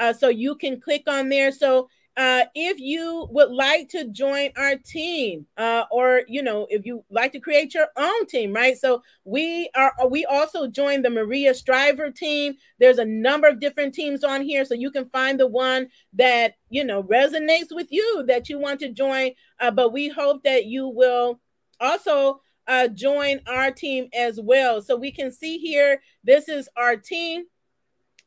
uh, 0.00 0.12
so 0.12 0.28
you 0.28 0.56
can 0.56 0.80
click 0.80 1.04
on 1.06 1.28
there. 1.28 1.52
So 1.52 1.88
uh, 2.16 2.44
if 2.54 2.78
you 2.80 3.28
would 3.30 3.52
like 3.52 3.88
to 3.90 4.08
join 4.08 4.50
our 4.56 4.74
team 4.76 5.46
uh, 5.56 5.84
or 5.92 6.22
you 6.26 6.42
know 6.42 6.66
if 6.68 6.84
you 6.84 7.04
like 7.08 7.32
to 7.32 7.40
create 7.40 7.72
your 7.72 7.86
own 7.96 8.26
team 8.26 8.52
right? 8.52 8.76
So 8.76 9.02
we 9.24 9.70
are 9.76 9.92
we 10.08 10.24
also 10.24 10.66
joined 10.66 11.04
the 11.04 11.10
Maria 11.10 11.54
Shriver 11.54 12.10
team. 12.10 12.54
There's 12.78 12.98
a 12.98 13.04
number 13.04 13.46
of 13.46 13.60
different 13.60 13.94
teams 13.94 14.24
on 14.24 14.42
here 14.42 14.64
so 14.64 14.74
you 14.74 14.90
can 14.90 15.08
find 15.10 15.38
the 15.38 15.46
one 15.46 15.88
that 16.14 16.54
you 16.68 16.84
know 16.84 17.04
resonates 17.04 17.68
with 17.70 17.86
you 17.90 18.24
that 18.26 18.48
you 18.48 18.58
want 18.58 18.80
to 18.80 18.90
join. 18.90 19.30
Uh, 19.60 19.70
but 19.70 19.92
we 19.92 20.08
hope 20.08 20.42
that 20.42 20.66
you 20.66 20.88
will 20.88 21.40
also 21.78 22.40
uh, 22.66 22.88
join 22.88 23.40
our 23.46 23.70
team 23.70 24.08
as 24.12 24.40
well. 24.40 24.82
So 24.82 24.96
we 24.96 25.12
can 25.12 25.30
see 25.30 25.58
here 25.58 26.02
this 26.24 26.48
is 26.48 26.68
our 26.76 26.96
team 26.96 27.44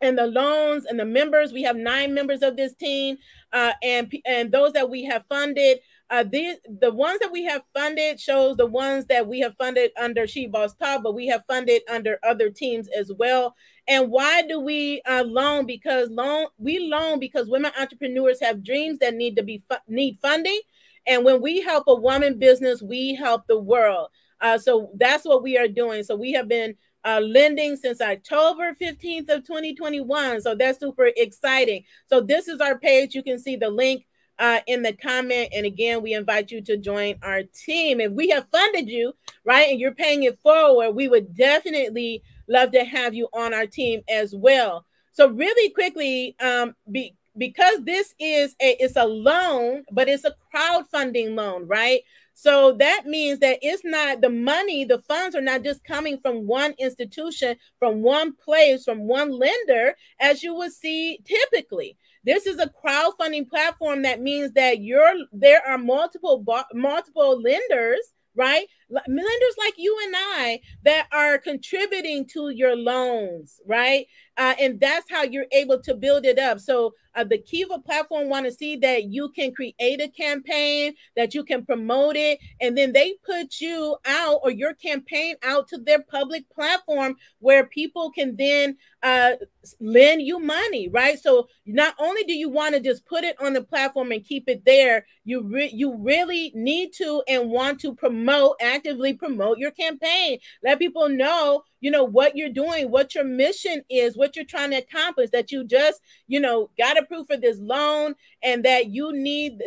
and 0.03 0.17
the 0.17 0.27
loans 0.27 0.85
and 0.85 0.99
the 0.99 1.05
members. 1.05 1.53
We 1.53 1.63
have 1.63 1.77
nine 1.77 2.13
members 2.13 2.43
of 2.43 2.57
this 2.57 2.75
team, 2.75 3.17
uh, 3.53 3.71
and 3.81 4.13
and 4.25 4.51
those 4.51 4.73
that 4.73 4.89
we 4.89 5.03
have 5.05 5.25
funded. 5.27 5.79
Uh, 6.09 6.23
these 6.29 6.57
the 6.81 6.91
ones 6.91 7.19
that 7.21 7.31
we 7.31 7.45
have 7.45 7.63
funded 7.73 8.19
shows 8.19 8.57
the 8.57 8.67
ones 8.67 9.05
that 9.05 9.25
we 9.25 9.39
have 9.39 9.55
funded 9.57 9.91
under 9.99 10.27
She 10.27 10.45
Boss 10.45 10.75
Talk, 10.75 11.01
but 11.01 11.15
we 11.15 11.27
have 11.27 11.43
funded 11.47 11.81
under 11.89 12.19
other 12.21 12.49
teams 12.49 12.87
as 12.89 13.11
well. 13.17 13.55
And 13.87 14.11
why 14.11 14.43
do 14.43 14.59
we 14.59 15.01
uh, 15.07 15.23
loan? 15.23 15.65
Because 15.65 16.09
loan 16.09 16.47
we 16.57 16.79
loan 16.79 17.19
because 17.19 17.49
women 17.49 17.71
entrepreneurs 17.79 18.41
have 18.41 18.63
dreams 18.63 18.99
that 18.99 19.15
need 19.15 19.37
to 19.37 19.43
be 19.43 19.63
fu- 19.69 19.77
need 19.87 20.19
funding, 20.21 20.59
and 21.07 21.23
when 21.23 21.41
we 21.41 21.61
help 21.61 21.85
a 21.87 21.95
woman 21.95 22.37
business, 22.37 22.81
we 22.81 23.15
help 23.15 23.47
the 23.47 23.59
world. 23.59 24.09
Uh, 24.41 24.57
so 24.57 24.91
that's 24.97 25.23
what 25.23 25.41
we 25.41 25.57
are 25.57 25.69
doing. 25.69 26.03
So 26.03 26.17
we 26.17 26.33
have 26.33 26.49
been 26.49 26.75
uh, 27.05 27.21
lending 27.21 27.75
since 27.75 28.01
October 28.01 28.75
15th 28.79 29.29
of 29.29 29.45
2021. 29.45 30.41
So 30.41 30.55
that's 30.55 30.79
super 30.79 31.09
exciting. 31.15 31.83
So 32.07 32.21
this 32.21 32.47
is 32.47 32.59
our 32.61 32.77
page. 32.77 33.15
You 33.15 33.23
can 33.23 33.39
see 33.39 33.55
the 33.55 33.69
link 33.69 34.05
uh, 34.39 34.59
in 34.67 34.81
the 34.81 34.93
comment. 34.93 35.49
And 35.53 35.65
again, 35.65 36.01
we 36.01 36.13
invite 36.13 36.51
you 36.51 36.61
to 36.61 36.77
join 36.77 37.15
our 37.21 37.43
team. 37.43 37.99
If 37.99 38.11
we 38.11 38.29
have 38.29 38.47
funded 38.51 38.89
you, 38.89 39.13
right, 39.45 39.69
and 39.69 39.79
you're 39.79 39.93
paying 39.93 40.23
it 40.23 40.39
forward, 40.39 40.91
we 40.91 41.07
would 41.07 41.35
definitely 41.35 42.23
love 42.47 42.71
to 42.71 42.83
have 42.83 43.13
you 43.13 43.27
on 43.33 43.53
our 43.53 43.67
team 43.67 44.01
as 44.09 44.33
well. 44.33 44.85
So 45.11 45.29
really 45.29 45.69
quickly, 45.69 46.35
um, 46.39 46.75
be, 46.91 47.15
because 47.37 47.83
this 47.83 48.13
is 48.19 48.55
a 48.61 48.83
it's 48.83 48.95
a 48.95 49.05
loan, 49.05 49.83
but 49.91 50.07
it's 50.07 50.25
a 50.25 50.35
crowdfunding 50.53 51.35
loan, 51.35 51.67
right? 51.67 52.01
So 52.33 52.73
that 52.73 53.05
means 53.05 53.39
that 53.39 53.59
it's 53.61 53.83
not 53.85 54.21
the 54.21 54.29
money, 54.29 54.85
the 54.85 54.99
funds 54.99 55.35
are 55.35 55.41
not 55.41 55.63
just 55.63 55.83
coming 55.83 56.17
from 56.21 56.47
one 56.47 56.73
institution, 56.79 57.55
from 57.79 58.01
one 58.01 58.33
place, 58.35 58.83
from 58.83 59.07
one 59.07 59.31
lender, 59.31 59.95
as 60.19 60.43
you 60.43 60.53
would 60.55 60.73
see 60.73 61.19
typically. 61.25 61.97
This 62.25 62.47
is 62.47 62.57
a 62.59 62.71
crowdfunding 62.83 63.49
platform 63.49 64.01
that 64.03 64.21
means 64.21 64.53
that 64.53 64.81
you're 64.81 65.13
there 65.31 65.61
are 65.67 65.77
multiple 65.77 66.43
multiple 66.73 67.41
lenders 67.41 68.13
right? 68.35 68.65
Lenders 68.89 69.55
like 69.57 69.75
you 69.77 69.97
and 70.05 70.15
I 70.17 70.59
that 70.83 71.07
are 71.11 71.37
contributing 71.37 72.25
to 72.33 72.49
your 72.49 72.75
loans, 72.75 73.59
right? 73.65 74.07
Uh, 74.37 74.55
and 74.59 74.79
that's 74.79 75.09
how 75.09 75.23
you're 75.23 75.45
able 75.51 75.79
to 75.81 75.93
build 75.93 76.25
it 76.25 76.39
up. 76.39 76.59
So 76.59 76.93
uh, 77.15 77.23
the 77.23 77.37
Kiva 77.37 77.79
platform 77.79 78.29
want 78.29 78.45
to 78.45 78.51
see 78.51 78.75
that 78.77 79.05
you 79.05 79.29
can 79.29 79.53
create 79.53 80.01
a 80.01 80.07
campaign, 80.07 80.93
that 81.15 81.33
you 81.33 81.43
can 81.43 81.65
promote 81.65 82.15
it, 82.15 82.39
and 82.61 82.77
then 82.77 82.93
they 82.93 83.15
put 83.25 83.59
you 83.59 83.97
out 84.05 84.39
or 84.43 84.51
your 84.51 84.73
campaign 84.73 85.35
out 85.43 85.67
to 85.67 85.77
their 85.77 86.01
public 86.01 86.49
platform 86.49 87.15
where 87.39 87.65
people 87.65 88.11
can 88.11 88.35
then 88.35 88.77
uh, 89.03 89.33
lend 89.79 90.21
you 90.21 90.39
money, 90.39 90.87
right? 90.89 91.19
So 91.19 91.47
not 91.65 91.95
only 91.99 92.23
do 92.23 92.33
you 92.33 92.49
want 92.49 92.75
to 92.75 92.81
just 92.81 93.05
put 93.05 93.23
it 93.23 93.39
on 93.41 93.53
the 93.53 93.63
platform 93.63 94.11
and 94.11 94.23
keep 94.23 94.47
it 94.47 94.63
there, 94.65 95.05
you 95.23 95.43
re- 95.43 95.71
you 95.73 95.97
really 95.97 96.51
need 96.55 96.93
to 96.93 97.23
and 97.27 97.49
want 97.49 97.79
to 97.81 97.93
promote 97.95 98.55
actively 98.61 99.13
promote 99.13 99.57
your 99.57 99.71
campaign. 99.71 100.39
Let 100.63 100.79
people 100.79 101.09
know 101.09 101.63
you 101.83 101.91
know 101.91 102.03
what 102.03 102.37
you're 102.37 102.49
doing 102.49 102.89
what 102.89 103.13
your 103.13 103.25
mission 103.25 103.83
is 103.89 104.15
what 104.15 104.35
you're 104.35 104.45
trying 104.45 104.71
to 104.71 104.77
accomplish 104.77 105.29
that 105.31 105.51
you 105.51 105.65
just 105.65 105.99
you 106.27 106.39
know 106.39 106.69
got 106.77 106.97
approved 106.97 107.27
for 107.27 107.35
this 107.35 107.59
loan 107.59 108.15
and 108.41 108.63
that 108.63 108.87
you 108.87 109.11
need 109.11 109.61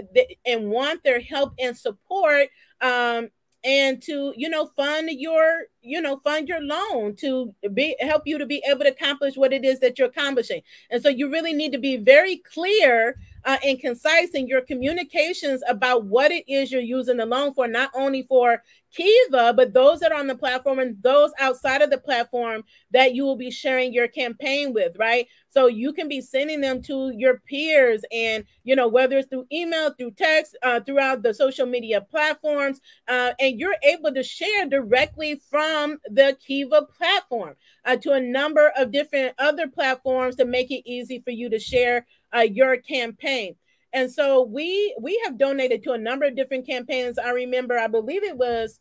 and 0.47 0.71
want 0.71 1.05
their 1.05 1.21
help 1.21 1.53
and 1.59 1.77
support 1.77 2.49
um 2.81 3.29
and 3.67 4.01
to 4.01 4.33
you 4.37 4.49
know 4.49 4.67
fund 4.77 5.11
your 5.11 5.65
you 5.83 6.01
know 6.01 6.19
fund 6.25 6.49
your 6.49 6.63
loan 6.63 7.15
to 7.17 7.53
be 7.75 7.97
help 8.01 8.23
you 8.25 8.39
to 8.39 8.47
be 8.47 8.63
able 8.67 8.85
to 8.85 8.91
accomplish 8.91 9.37
what 9.37 9.53
it 9.53 9.65
is 9.65 9.81
that 9.81 9.99
you're 9.99 10.09
accomplishing. 10.09 10.63
And 10.91 11.03
so 11.03 11.09
you 11.09 11.31
really 11.31 11.53
need 11.53 11.73
to 11.73 11.79
be 11.79 11.97
very 11.97 12.37
clear 12.37 13.19
uh, 13.47 13.57
and 13.65 13.81
concise 13.81 14.31
in 14.31 14.49
your 14.49 14.61
communications 14.61 15.63
about 15.69 16.05
what 16.05 16.33
it 16.33 16.45
is 16.49 16.71
you're 16.73 16.81
using 16.81 17.17
the 17.17 17.25
loan 17.25 17.55
for, 17.55 17.69
not 17.69 17.91
only 17.95 18.25
for 18.25 18.63
Kiva, 18.93 19.53
but 19.55 19.75
those 19.75 20.01
that 20.01 20.11
are 20.11 20.19
on 20.19 20.27
the 20.27 20.35
platform 20.35 20.79
and 20.79 21.01
those 21.03 21.31
outside 21.39 21.83
of 21.83 21.91
the 21.91 21.99
platform 21.99 22.63
that 22.91 23.15
you 23.15 23.25
will 23.25 23.37
be 23.37 23.51
sharing 23.51 23.93
your 23.93 24.09
campaign 24.09 24.73
with, 24.73 24.97
right? 24.99 25.27
So 25.49 25.67
you 25.67 25.93
can 25.93 26.09
be 26.09 26.21
sending 26.21 26.61
them 26.61 26.83
to 26.83 27.13
your 27.15 27.41
peers, 27.49 28.03
and 28.11 28.45
you 28.65 28.75
know 28.75 28.89
whether 28.89 29.19
it's 29.19 29.29
through 29.29 29.47
email, 29.53 29.93
through 29.93 30.13
text, 30.13 30.57
uh, 30.63 30.81
throughout 30.81 31.23
the 31.23 31.35
social 31.35 31.67
media 31.67 32.01
platforms, 32.01 32.81
uh, 33.07 33.33
and 33.39 33.59
you're 33.59 33.77
able 33.83 34.13
to 34.13 34.23
share 34.23 34.67
directly 34.67 35.41
from 35.51 35.99
the 36.07 36.37
Kiva 36.45 36.83
platform 36.83 37.55
uh, 37.85 37.97
to 37.97 38.13
a 38.13 38.21
number 38.21 38.73
of 38.77 38.93
different 38.93 39.35
other 39.39 39.67
platforms 39.69 40.37
to 40.37 40.45
make 40.45 40.71
it 40.71 40.89
easy 40.89 41.21
for 41.21 41.31
you 41.31 41.49
to 41.51 41.59
share 41.59 42.07
uh, 42.35 42.41
your 42.41 42.77
campaign. 42.79 43.57
And 43.93 44.11
so 44.11 44.43
we 44.43 44.95
we 45.01 45.21
have 45.25 45.39
donated 45.39 45.83
to 45.85 45.93
a 45.93 45.99
number 45.99 46.27
of 46.27 46.37
different 46.37 46.67
campaigns. 46.67 47.19
I 47.19 47.31
remember, 47.31 47.79
I 47.79 47.87
believe 47.87 48.23
it 48.23 48.37
was 48.37 48.79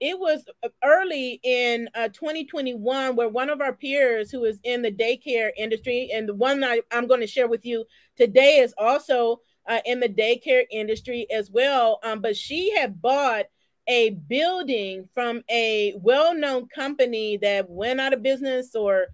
it 0.00 0.18
was 0.18 0.44
early 0.84 1.40
in 1.42 1.88
uh, 1.94 2.08
2021 2.08 3.16
where 3.16 3.28
one 3.28 3.50
of 3.50 3.60
our 3.60 3.72
peers 3.72 4.30
who 4.30 4.44
is 4.44 4.60
in 4.62 4.82
the 4.82 4.92
daycare 4.92 5.50
industry 5.56 6.10
and 6.12 6.28
the 6.28 6.34
one 6.34 6.60
that 6.60 6.82
I, 6.92 6.96
am 6.96 7.08
going 7.08 7.20
to 7.20 7.26
share 7.26 7.48
with 7.48 7.64
you 7.64 7.84
today 8.16 8.58
is 8.58 8.74
also 8.78 9.40
uh, 9.66 9.80
in 9.84 10.00
the 10.00 10.08
daycare 10.08 10.64
industry 10.70 11.26
as 11.32 11.50
well 11.50 11.98
um, 12.04 12.20
but 12.20 12.36
she 12.36 12.74
had 12.76 13.02
bought 13.02 13.46
a 13.88 14.10
building 14.10 15.08
from 15.14 15.42
a 15.50 15.94
well-known 15.96 16.68
company 16.68 17.38
that 17.38 17.68
went 17.68 18.00
out 18.00 18.12
of 18.12 18.22
business 18.22 18.74
or 18.74 19.06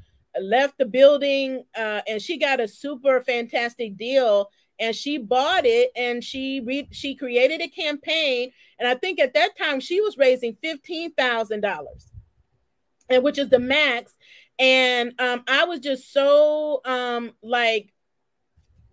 left 0.42 0.78
the 0.78 0.86
building 0.86 1.64
uh, 1.76 2.00
and 2.08 2.20
she 2.20 2.38
got 2.38 2.60
a 2.60 2.68
super 2.68 3.20
fantastic 3.20 3.96
deal 3.96 4.50
and 4.80 4.94
she 4.94 5.18
bought 5.18 5.64
it 5.64 5.90
and 5.96 6.22
she 6.24 6.60
re- 6.60 6.88
she 6.90 7.14
created 7.14 7.60
a 7.60 7.68
campaign 7.68 8.50
and 8.78 8.88
i 8.88 8.94
think 8.94 9.20
at 9.20 9.34
that 9.34 9.56
time 9.56 9.78
she 9.78 10.00
was 10.00 10.18
raising 10.18 10.56
$15000 10.64 11.84
and 13.08 13.22
which 13.22 13.38
is 13.38 13.48
the 13.48 13.58
max 13.58 14.16
and 14.58 15.12
um, 15.20 15.44
i 15.46 15.64
was 15.64 15.80
just 15.80 16.12
so 16.12 16.80
um, 16.84 17.32
like 17.42 17.93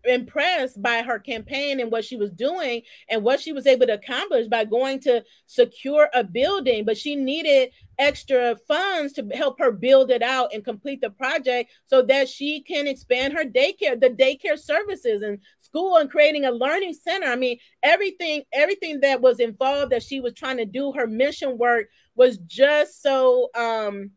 impressed 0.05 0.81
by 0.81 1.01
her 1.01 1.19
campaign 1.19 1.79
and 1.79 1.91
what 1.91 2.03
she 2.03 2.15
was 2.15 2.31
doing 2.31 2.81
and 3.09 3.23
what 3.23 3.39
she 3.39 3.53
was 3.53 3.67
able 3.67 3.85
to 3.85 3.93
accomplish 3.93 4.47
by 4.47 4.65
going 4.65 4.99
to 4.99 5.23
secure 5.45 6.09
a 6.13 6.23
building 6.23 6.83
but 6.85 6.97
she 6.97 7.15
needed 7.15 7.69
extra 7.99 8.55
funds 8.67 9.13
to 9.13 9.25
help 9.33 9.59
her 9.59 9.71
build 9.71 10.09
it 10.09 10.23
out 10.23 10.53
and 10.53 10.63
complete 10.63 11.01
the 11.01 11.09
project 11.09 11.71
so 11.85 12.01
that 12.01 12.27
she 12.27 12.61
can 12.61 12.87
expand 12.87 13.33
her 13.33 13.43
daycare 13.43 13.99
the 13.99 14.09
daycare 14.09 14.57
services 14.57 15.21
and 15.21 15.39
school 15.59 15.95
and 15.97 16.11
creating 16.11 16.45
a 16.45 16.51
learning 16.51 16.93
center. 16.93 17.27
I 17.27 17.35
mean 17.35 17.59
everything 17.83 18.43
everything 18.51 19.01
that 19.01 19.21
was 19.21 19.39
involved 19.39 19.91
that 19.91 20.03
she 20.03 20.19
was 20.19 20.33
trying 20.33 20.57
to 20.57 20.65
do 20.65 20.91
her 20.93 21.07
mission 21.07 21.57
work 21.57 21.87
was 22.15 22.37
just 22.39 23.01
so 23.01 23.49
um 23.55 24.11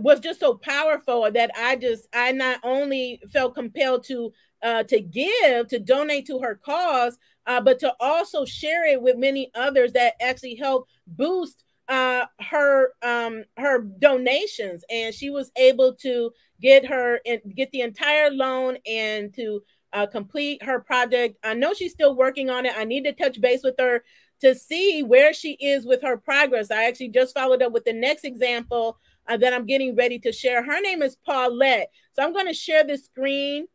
was 0.00 0.20
just 0.20 0.40
so 0.40 0.54
powerful 0.54 1.30
that 1.30 1.50
I 1.56 1.76
just 1.76 2.08
I 2.12 2.32
not 2.32 2.60
only 2.62 3.20
felt 3.32 3.54
compelled 3.54 4.04
to 4.04 4.32
uh, 4.62 4.82
to 4.84 5.00
give 5.00 5.68
to 5.68 5.78
donate 5.78 6.26
to 6.26 6.38
her 6.40 6.54
cause, 6.54 7.18
uh, 7.46 7.60
but 7.60 7.78
to 7.80 7.94
also 8.00 8.44
share 8.44 8.86
it 8.86 9.00
with 9.00 9.16
many 9.16 9.50
others 9.54 9.92
that 9.92 10.14
actually 10.20 10.54
help 10.54 10.88
boost 11.06 11.64
uh, 11.88 12.26
her 12.40 12.92
um, 13.02 13.44
her 13.56 13.80
donations, 13.80 14.84
and 14.90 15.14
she 15.14 15.30
was 15.30 15.52
able 15.56 15.94
to 15.94 16.32
get 16.60 16.86
her 16.86 17.20
and 17.26 17.40
get 17.54 17.70
the 17.70 17.82
entire 17.82 18.30
loan 18.30 18.76
and 18.86 19.32
to 19.34 19.62
uh, 19.92 20.06
complete 20.06 20.62
her 20.62 20.80
project. 20.80 21.36
I 21.44 21.54
know 21.54 21.74
she's 21.74 21.92
still 21.92 22.16
working 22.16 22.50
on 22.50 22.66
it. 22.66 22.72
I 22.76 22.84
need 22.84 23.04
to 23.04 23.12
touch 23.12 23.40
base 23.40 23.60
with 23.62 23.76
her 23.78 24.02
to 24.40 24.54
see 24.54 25.02
where 25.02 25.32
she 25.32 25.52
is 25.52 25.86
with 25.86 26.02
her 26.02 26.16
progress. 26.16 26.70
I 26.70 26.84
actually 26.84 27.08
just 27.08 27.34
followed 27.34 27.62
up 27.62 27.72
with 27.72 27.84
the 27.84 27.92
next 27.92 28.24
example 28.24 28.98
uh, 29.28 29.36
that 29.38 29.54
I'm 29.54 29.66
getting 29.66 29.96
ready 29.96 30.18
to 30.20 30.32
share. 30.32 30.62
Her 30.62 30.80
name 30.80 31.02
is 31.02 31.16
Paulette. 31.24 31.90
So 32.12 32.22
I'm 32.22 32.32
going 32.32 32.46
to 32.46 32.54
share 32.54 32.84
the 32.84 32.98
screen. 32.98 33.66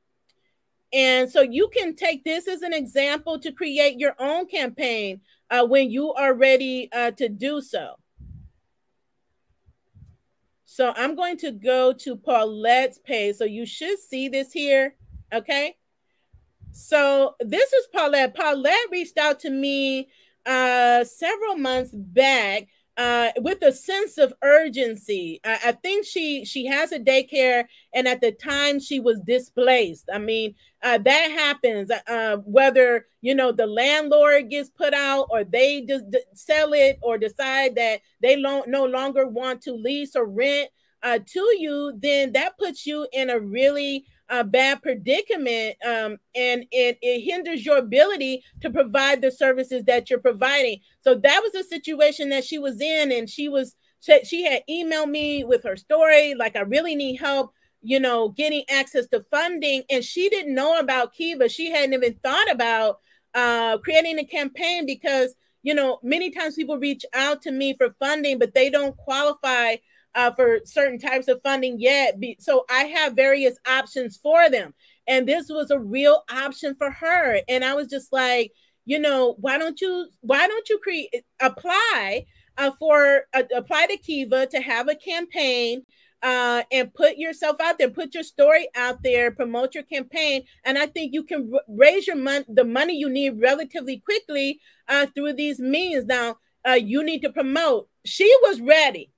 And 0.94 1.32
so 1.32 1.42
you 1.42 1.70
can 1.70 1.96
take 1.96 2.24
this 2.24 2.48
as 2.48 2.62
an 2.62 2.74
example 2.74 3.40
to 3.40 3.52
create 3.52 3.98
your 3.98 4.16
own 4.20 4.46
campaign 4.48 5.22
uh, 5.50 5.66
when 5.66 5.90
you 5.90 6.14
are 6.14 6.34
ready 6.34 6.90
uh, 6.92 7.12
to 7.12 7.30
do 7.30 7.62
so. 7.62 7.96
So 10.66 10.94
I'm 10.96 11.16
going 11.16 11.38
to 11.38 11.52
go 11.52 11.94
to 11.94 12.16
Paulette's 12.16 12.98
page. 13.00 13.36
So 13.36 13.46
you 13.46 13.66
should 13.66 14.00
see 14.00 14.30
this 14.30 14.52
here. 14.52 14.96
Okay. 15.34 15.76
So 16.72 17.36
this 17.40 17.74
is 17.74 17.88
Paulette. 17.94 18.36
Paulette 18.36 18.92
reached 18.92 19.18
out 19.18 19.40
to 19.42 19.50
me 19.50 20.10
uh, 20.46 21.04
several 21.04 21.56
months 21.56 21.92
back 21.94 22.68
uh, 23.02 23.32
with 23.38 23.64
a 23.64 23.72
sense 23.72 24.20
of 24.20 24.32
urgency. 24.44 25.40
I, 25.44 25.60
I, 25.66 25.72
think 25.72 26.06
she 26.06 26.46
she 26.46 26.68
has 26.68 26.92
a 26.92 27.00
daycare, 27.00 27.66
and 27.96 28.08
at 28.08 28.22
the 28.22 28.32
time 28.32 28.80
she 28.80 29.00
was 29.00 29.20
displaced. 29.22 30.08
I 30.14 30.20
mean, 30.20 30.54
uh, 30.84 31.00
that 31.00 31.32
happens. 31.32 31.90
Uh, 32.08 32.38
whether 32.46 33.08
you 33.22 33.34
know 33.34 33.52
the 33.52 33.66
landlord 33.66 34.52
gets 34.52 34.70
put 34.70 34.94
out, 34.94 35.30
or 35.32 35.44
they 35.44 35.82
just 35.82 36.12
d- 36.12 36.24
sell 36.36 36.74
it, 36.74 37.00
or 37.02 37.18
decide 37.18 37.74
that 37.76 38.02
they 38.22 38.38
lo- 38.38 38.66
no 38.68 38.86
longer 38.86 39.28
want 39.28 39.62
to 39.64 39.72
lease 39.72 40.16
or 40.16 40.26
rent 40.26 40.70
uh, 41.02 41.18
to 41.26 41.56
you, 41.58 41.98
then 41.98 42.34
that 42.34 42.56
puts 42.60 42.86
you 42.86 43.08
in 43.14 43.32
a 43.32 43.40
really 43.40 44.06
a 44.32 44.46
bad 44.46 44.82
predicament 44.82 45.76
um, 45.86 46.18
and 46.34 46.66
it, 46.72 46.98
it 47.02 47.22
hinders 47.22 47.66
your 47.66 47.78
ability 47.78 48.44
to 48.62 48.70
provide 48.70 49.22
the 49.22 49.30
services 49.30 49.84
that 49.84 50.10
you're 50.10 50.20
providing. 50.20 50.80
So 51.02 51.16
that 51.16 51.42
was 51.44 51.54
a 51.54 51.68
situation 51.68 52.30
that 52.30 52.46
she 52.46 52.58
was 52.58 52.80
in, 52.80 53.12
and 53.12 53.30
she 53.30 53.50
was 53.50 53.76
she, 54.00 54.24
she 54.24 54.44
had 54.44 54.64
emailed 54.70 55.10
me 55.10 55.44
with 55.44 55.64
her 55.64 55.76
story, 55.76 56.34
like 56.34 56.56
I 56.56 56.62
really 56.62 56.96
need 56.96 57.18
help, 57.18 57.52
you 57.82 58.00
know, 58.00 58.30
getting 58.30 58.64
access 58.70 59.06
to 59.08 59.26
funding, 59.30 59.84
and 59.90 60.04
she 60.04 60.30
didn't 60.30 60.56
know 60.56 60.80
about 60.80 61.14
Kiva. 61.14 61.50
She 61.50 61.70
hadn't 61.70 61.94
even 61.94 62.16
thought 62.24 62.50
about 62.50 63.00
uh, 63.34 63.78
creating 63.80 64.18
a 64.18 64.26
campaign 64.26 64.86
because 64.86 65.36
you 65.64 65.76
know 65.76 66.00
many 66.02 66.32
times 66.32 66.56
people 66.56 66.78
reach 66.78 67.06
out 67.14 67.42
to 67.42 67.52
me 67.52 67.76
for 67.78 67.96
funding, 68.00 68.40
but 68.40 68.54
they 68.54 68.70
don't 68.70 68.96
qualify 68.96 69.76
uh, 70.16 70.32
for 70.32 70.60
certain 70.66 71.00
types 71.00 71.28
of 71.28 71.42
funding 71.44 71.80
yet. 71.80 72.18
So 72.40 72.66
I 72.70 72.84
have 72.86 73.14
various 73.14 73.58
options 73.68 74.18
for 74.18 74.50
them. 74.50 74.74
And 75.08 75.28
this 75.28 75.48
was 75.50 75.72
a 75.72 75.80
real 75.80 76.24
option 76.32 76.76
for 76.76 76.92
her. 76.92 77.42
And 77.48 77.64
I 77.64 77.74
was 77.74 77.88
just 77.88 78.12
like, 78.14 78.52
you 78.86 79.00
know, 79.00 79.36
why 79.40 79.58
don't 79.58 79.80
you 79.80 80.08
why 80.22 80.48
don't 80.48 80.68
you 80.70 80.80
create 80.80 81.14
apply 81.40 82.26
uh, 82.58 82.72
for 82.80 83.24
uh, 83.34 83.44
apply 83.56 83.88
to 83.88 83.98
Kiva 83.98 84.48
to 84.48 84.62
have 84.62 84.88
a 84.90 84.96
campaign 84.96 85.84
uh, 86.24 86.64
and 86.72 86.94
put 86.94 87.18
yourself 87.18 87.60
out 87.62 87.80
there, 87.80 87.90
put 87.90 88.14
your 88.14 88.24
story 88.24 88.68
out 88.76 89.02
there, 89.04 89.32
promote 89.32 89.74
your 89.74 89.84
campaign, 89.84 90.44
and 90.64 90.78
I 90.78 90.86
think 90.86 91.14
you 91.14 91.24
can 91.24 91.52
r- 91.54 91.62
raise 91.68 92.06
your 92.06 92.16
money, 92.16 92.46
the 92.48 92.64
money 92.64 92.96
you 92.96 93.10
need 93.10 93.42
relatively 93.42 93.98
quickly 94.00 94.60
uh, 94.88 95.08
through 95.16 95.34
these 95.34 95.60
means. 95.60 96.06
Now, 96.06 96.38
uh, 96.68 96.74
you 96.74 97.04
need 97.04 97.22
to 97.22 97.32
promote. 97.32 97.88
She 98.06 98.32
was 98.44 98.62
ready. 98.62 99.12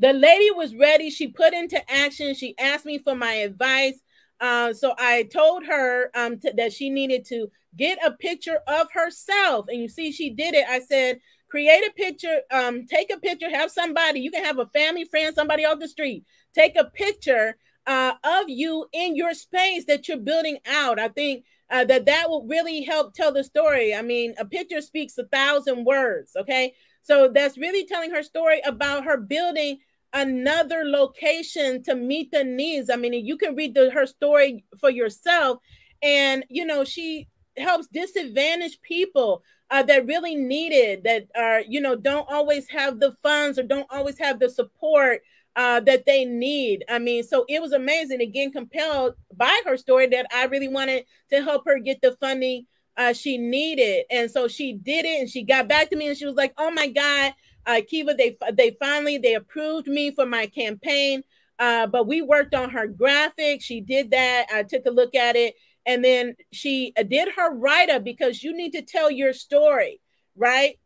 The 0.00 0.14
lady 0.14 0.50
was 0.50 0.74
ready. 0.74 1.10
She 1.10 1.28
put 1.28 1.52
into 1.52 1.78
action. 1.90 2.34
She 2.34 2.56
asked 2.58 2.86
me 2.86 2.98
for 2.98 3.14
my 3.14 3.34
advice. 3.34 4.00
Uh, 4.40 4.72
so 4.72 4.94
I 4.98 5.24
told 5.24 5.66
her 5.66 6.10
um, 6.14 6.40
that 6.56 6.72
she 6.72 6.88
needed 6.88 7.26
to 7.26 7.48
get 7.76 7.98
a 8.04 8.10
picture 8.10 8.60
of 8.66 8.88
herself. 8.92 9.66
And 9.68 9.78
you 9.80 9.88
see, 9.88 10.10
she 10.10 10.30
did 10.30 10.54
it. 10.54 10.64
I 10.66 10.80
said, 10.80 11.20
create 11.50 11.84
a 11.86 11.92
picture, 11.92 12.40
um, 12.50 12.86
take 12.86 13.12
a 13.12 13.18
picture, 13.18 13.50
have 13.50 13.70
somebody, 13.70 14.20
you 14.20 14.30
can 14.30 14.44
have 14.44 14.58
a 14.58 14.66
family, 14.66 15.04
friend, 15.04 15.34
somebody 15.34 15.66
off 15.66 15.80
the 15.80 15.88
street, 15.88 16.24
take 16.54 16.76
a 16.76 16.84
picture 16.84 17.58
uh, 17.86 18.14
of 18.24 18.48
you 18.48 18.86
in 18.94 19.16
your 19.16 19.34
space 19.34 19.84
that 19.86 20.08
you're 20.08 20.16
building 20.16 20.58
out. 20.66 20.98
I 20.98 21.08
think 21.08 21.44
uh, 21.70 21.84
that 21.84 22.06
that 22.06 22.30
will 22.30 22.46
really 22.46 22.82
help 22.82 23.12
tell 23.12 23.32
the 23.32 23.44
story. 23.44 23.94
I 23.94 24.00
mean, 24.00 24.34
a 24.38 24.46
picture 24.46 24.80
speaks 24.80 25.18
a 25.18 25.24
thousand 25.24 25.84
words. 25.84 26.32
Okay. 26.36 26.74
So 27.02 27.28
that's 27.28 27.58
really 27.58 27.86
telling 27.86 28.10
her 28.12 28.22
story 28.22 28.60
about 28.64 29.04
her 29.04 29.16
building 29.16 29.78
another 30.12 30.82
location 30.84 31.82
to 31.84 31.94
meet 31.94 32.30
the 32.30 32.44
needs. 32.44 32.90
I 32.90 32.96
mean, 32.96 33.12
you 33.24 33.36
can 33.36 33.54
read 33.54 33.74
the, 33.74 33.90
her 33.90 34.06
story 34.06 34.64
for 34.78 34.90
yourself. 34.90 35.58
And, 36.02 36.44
you 36.48 36.64
know, 36.64 36.84
she 36.84 37.28
helps 37.56 37.86
disadvantaged 37.88 38.82
people 38.82 39.42
uh, 39.70 39.82
that 39.84 40.06
really 40.06 40.34
need 40.34 40.72
it, 40.72 41.04
that 41.04 41.28
are, 41.36 41.60
you 41.60 41.80
know, 41.80 41.94
don't 41.94 42.26
always 42.30 42.68
have 42.68 42.98
the 42.98 43.14
funds 43.22 43.58
or 43.58 43.62
don't 43.62 43.86
always 43.90 44.18
have 44.18 44.40
the 44.40 44.50
support 44.50 45.20
uh, 45.56 45.80
that 45.80 46.06
they 46.06 46.24
need. 46.24 46.84
I 46.88 46.98
mean, 46.98 47.22
so 47.22 47.44
it 47.48 47.60
was 47.60 47.72
amazing. 47.72 48.20
Again, 48.20 48.52
compelled 48.52 49.14
by 49.34 49.60
her 49.66 49.76
story 49.76 50.06
that 50.08 50.26
I 50.32 50.44
really 50.46 50.68
wanted 50.68 51.04
to 51.30 51.42
help 51.42 51.64
her 51.66 51.78
get 51.78 52.00
the 52.00 52.16
funding 52.20 52.66
uh, 52.96 53.12
she 53.12 53.38
needed. 53.38 54.04
And 54.10 54.30
so 54.30 54.48
she 54.48 54.74
did 54.74 55.04
it 55.04 55.20
and 55.20 55.30
she 55.30 55.42
got 55.42 55.68
back 55.68 55.90
to 55.90 55.96
me 55.96 56.08
and 56.08 56.16
she 56.16 56.26
was 56.26 56.34
like, 56.34 56.52
oh 56.58 56.70
my 56.70 56.88
God, 56.88 57.32
uh, 57.66 57.80
Kiva, 57.88 58.14
they 58.14 58.36
they 58.52 58.76
finally 58.80 59.18
they 59.18 59.34
approved 59.34 59.86
me 59.86 60.10
for 60.10 60.26
my 60.26 60.46
campaign. 60.46 61.22
Uh, 61.58 61.86
but 61.86 62.06
we 62.06 62.22
worked 62.22 62.54
on 62.54 62.70
her 62.70 62.86
graphic. 62.86 63.60
She 63.60 63.82
did 63.82 64.12
that. 64.12 64.46
I 64.52 64.62
took 64.62 64.86
a 64.86 64.90
look 64.90 65.14
at 65.14 65.36
it, 65.36 65.54
and 65.84 66.02
then 66.02 66.34
she 66.52 66.92
uh, 66.98 67.02
did 67.02 67.28
her 67.36 67.54
write 67.54 67.90
up 67.90 68.02
because 68.02 68.42
you 68.42 68.56
need 68.56 68.72
to 68.72 68.82
tell 68.82 69.10
your 69.10 69.34
story, 69.34 70.00
right? 70.36 70.78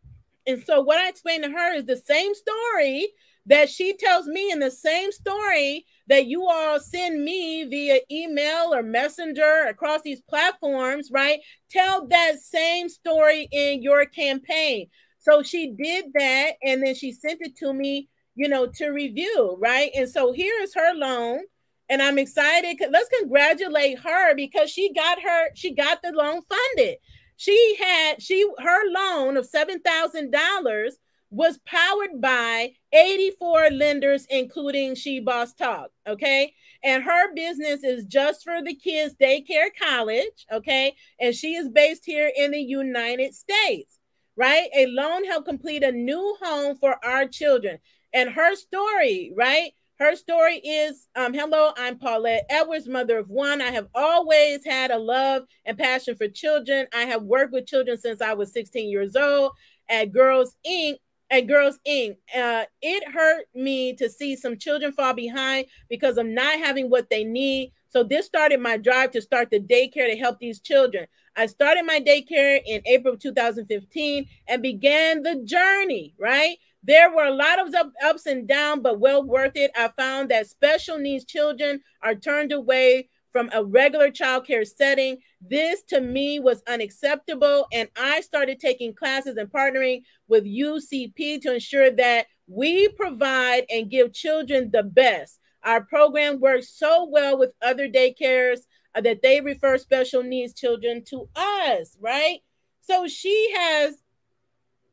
And 0.47 0.63
so 0.65 0.81
what 0.81 0.99
I 0.99 1.09
explained 1.09 1.45
to 1.45 1.51
her 1.51 1.75
is 1.75 1.85
the 1.85 1.97
same 1.97 2.35
story 2.35 3.09
that 3.47 3.69
she 3.69 3.97
tells 3.97 4.27
me, 4.27 4.51
in 4.51 4.59
the 4.59 4.71
same 4.71 5.13
story 5.13 5.87
that 6.09 6.27
you 6.27 6.47
all 6.47 6.81
send 6.81 7.23
me 7.23 7.65
via 7.65 8.01
email 8.11 8.75
or 8.75 8.83
messenger 8.83 9.67
across 9.69 10.01
these 10.03 10.23
platforms, 10.23 11.11
right? 11.13 11.41
Tell 11.71 12.07
that 12.09 12.41
same 12.41 12.89
story 12.89 13.49
in 13.53 13.83
your 13.83 14.07
campaign. 14.07 14.89
So 15.25 15.43
she 15.43 15.71
did 15.71 16.07
that 16.15 16.53
and 16.63 16.83
then 16.83 16.95
she 16.95 17.11
sent 17.11 17.41
it 17.41 17.57
to 17.59 17.73
me, 17.73 18.11
you 18.35 18.47
know, 18.47 18.67
to 18.75 18.89
review, 18.91 19.57
right? 19.59 19.91
And 19.97 20.09
so 20.09 20.33
here 20.33 20.55
is 20.61 20.75
her 20.75 20.95
loan. 20.95 21.41
And 21.89 22.03
I'm 22.03 22.19
excited. 22.19 22.77
Let's 22.91 23.09
congratulate 23.21 24.01
her 24.01 24.35
because 24.35 24.71
she 24.71 24.93
got 24.93 25.21
her, 25.23 25.49
she 25.55 25.75
got 25.75 26.03
the 26.03 26.13
loan 26.13 26.43
funded. 26.49 26.99
She 27.37 27.77
had 27.79 28.23
she 28.23 28.47
her 28.59 28.81
loan 28.91 29.37
of 29.37 29.47
seven 29.47 29.81
thousand 29.81 30.31
dollars 30.31 30.99
was 31.31 31.59
powered 31.67 32.21
by 32.21 32.73
84 32.93 33.71
lenders, 33.71 34.25
including 34.31 34.95
She 34.95 35.19
Boss 35.19 35.53
Talk. 35.53 35.91
Okay. 36.07 36.55
And 36.85 37.03
her 37.03 37.35
business 37.35 37.83
is 37.83 38.05
just 38.05 38.45
for 38.45 38.63
the 38.63 38.75
kids' 38.75 39.17
daycare 39.21 39.71
college. 39.81 40.47
Okay. 40.53 40.95
And 41.19 41.35
she 41.35 41.55
is 41.55 41.69
based 41.69 42.05
here 42.05 42.31
in 42.37 42.53
the 42.53 42.61
United 42.61 43.35
States 43.35 43.99
right? 44.37 44.69
A 44.77 44.87
loan 44.87 45.25
helped 45.25 45.47
complete 45.47 45.83
a 45.83 45.93
new 45.93 46.37
home 46.43 46.77
for 46.77 47.03
our 47.05 47.27
children. 47.27 47.79
And 48.13 48.31
her 48.31 48.55
story, 48.57 49.33
right? 49.37 49.73
Her 49.99 50.17
story 50.17 50.57
is 50.57 51.07
um, 51.15 51.33
Hello, 51.35 51.73
I'm 51.77 51.99
Paulette 51.99 52.47
Edwards, 52.51 52.89
mother 52.89 53.19
of 53.19 53.31
one. 53.31 53.63
I 53.63 53.71
have 53.71 53.87
always 53.95 54.65
had 54.65 54.91
a 54.91 54.99
love 54.99 55.45
and 55.65 55.79
passion 55.79 56.17
for 56.17 56.29
children. 56.29 56.87
I 56.93 57.03
have 57.03 57.23
worked 57.23 57.53
with 57.53 57.67
children 57.67 57.97
since 57.99 58.21
I 58.21 58.35
was 58.35 58.53
16 58.53 58.91
years 58.91 59.15
old 59.15 59.53
at 59.89 60.13
Girls 60.13 60.57
Inc. 60.67 60.97
at 61.31 61.47
Girls 61.47 61.79
Inc., 61.87 62.17
uh, 62.35 62.65
it 62.83 63.13
hurt 63.13 63.47
me 63.55 63.95
to 63.95 64.09
see 64.09 64.37
some 64.37 64.59
children 64.59 64.93
fall 64.93 65.15
behind 65.15 65.67
because 65.89 66.19
of 66.19 66.27
not 66.27 66.59
having 66.59 66.91
what 66.91 67.09
they 67.11 67.25
need. 67.25 67.73
So 67.89 68.03
this 68.03 68.27
started 68.27 68.61
my 68.61 68.77
drive 68.77 69.13
to 69.13 69.23
start 69.23 69.51
the 69.51 69.61
daycare 69.61 70.11
to 70.11 70.17
help 70.17 70.41
these 70.41 70.61
children. 70.61 71.07
I 71.37 71.47
started 71.47 71.85
my 71.85 72.01
daycare 72.01 72.61
in 72.65 72.83
April 72.87 73.17
2015 73.17 74.27
and 74.49 74.63
began 74.63 75.23
the 75.23 75.43
journey, 75.45 76.15
right? 76.19 76.57
There 76.83 77.11
were 77.15 77.25
a 77.25 77.35
lot 77.35 77.59
of 77.59 77.75
ups 78.05 78.27
and 78.27 78.47
downs, 78.47 78.83
but 78.83 79.01
well 79.01 79.25
worth 79.25 79.57
it. 79.57 79.71
I 79.75 79.89
found 79.97 80.31
that 80.31 80.47
special 80.47 80.99
needs 80.99 81.25
children 81.25 81.81
are 82.03 82.15
turned 82.15 82.53
away 82.53 83.09
from 83.33 83.51
a 83.53 83.65
regular 83.65 84.11
childcare 84.11 84.67
setting. 84.67 85.19
This 85.41 85.83
to 85.89 86.01
me 86.01 86.39
was 86.39 86.63
unacceptable. 86.69 87.67
And 87.73 87.89
I 87.97 88.21
started 88.21 88.61
taking 88.61 88.95
classes 88.95 89.37
and 89.37 89.51
partnering 89.51 90.03
with 90.29 90.45
UCP 90.45 91.41
to 91.41 91.55
ensure 91.55 91.91
that 91.91 92.27
we 92.47 92.89
provide 92.91 93.65
and 93.71 93.91
give 93.91 94.13
children 94.13 94.71
the 94.71 94.85
best. 94.85 95.41
Our 95.65 95.83
program 95.83 96.39
works 96.39 96.69
so 96.69 97.09
well 97.11 97.39
with 97.39 97.55
other 97.63 97.89
daycares 97.89 98.61
that 99.01 99.23
they 99.23 99.41
refer 99.41 99.79
special 99.79 100.23
needs 100.23 100.55
children 100.55 101.03
to 101.07 101.29
us, 101.37 101.97
right? 102.01 102.41
So 102.81 103.07
she 103.07 103.53
has 103.57 104.03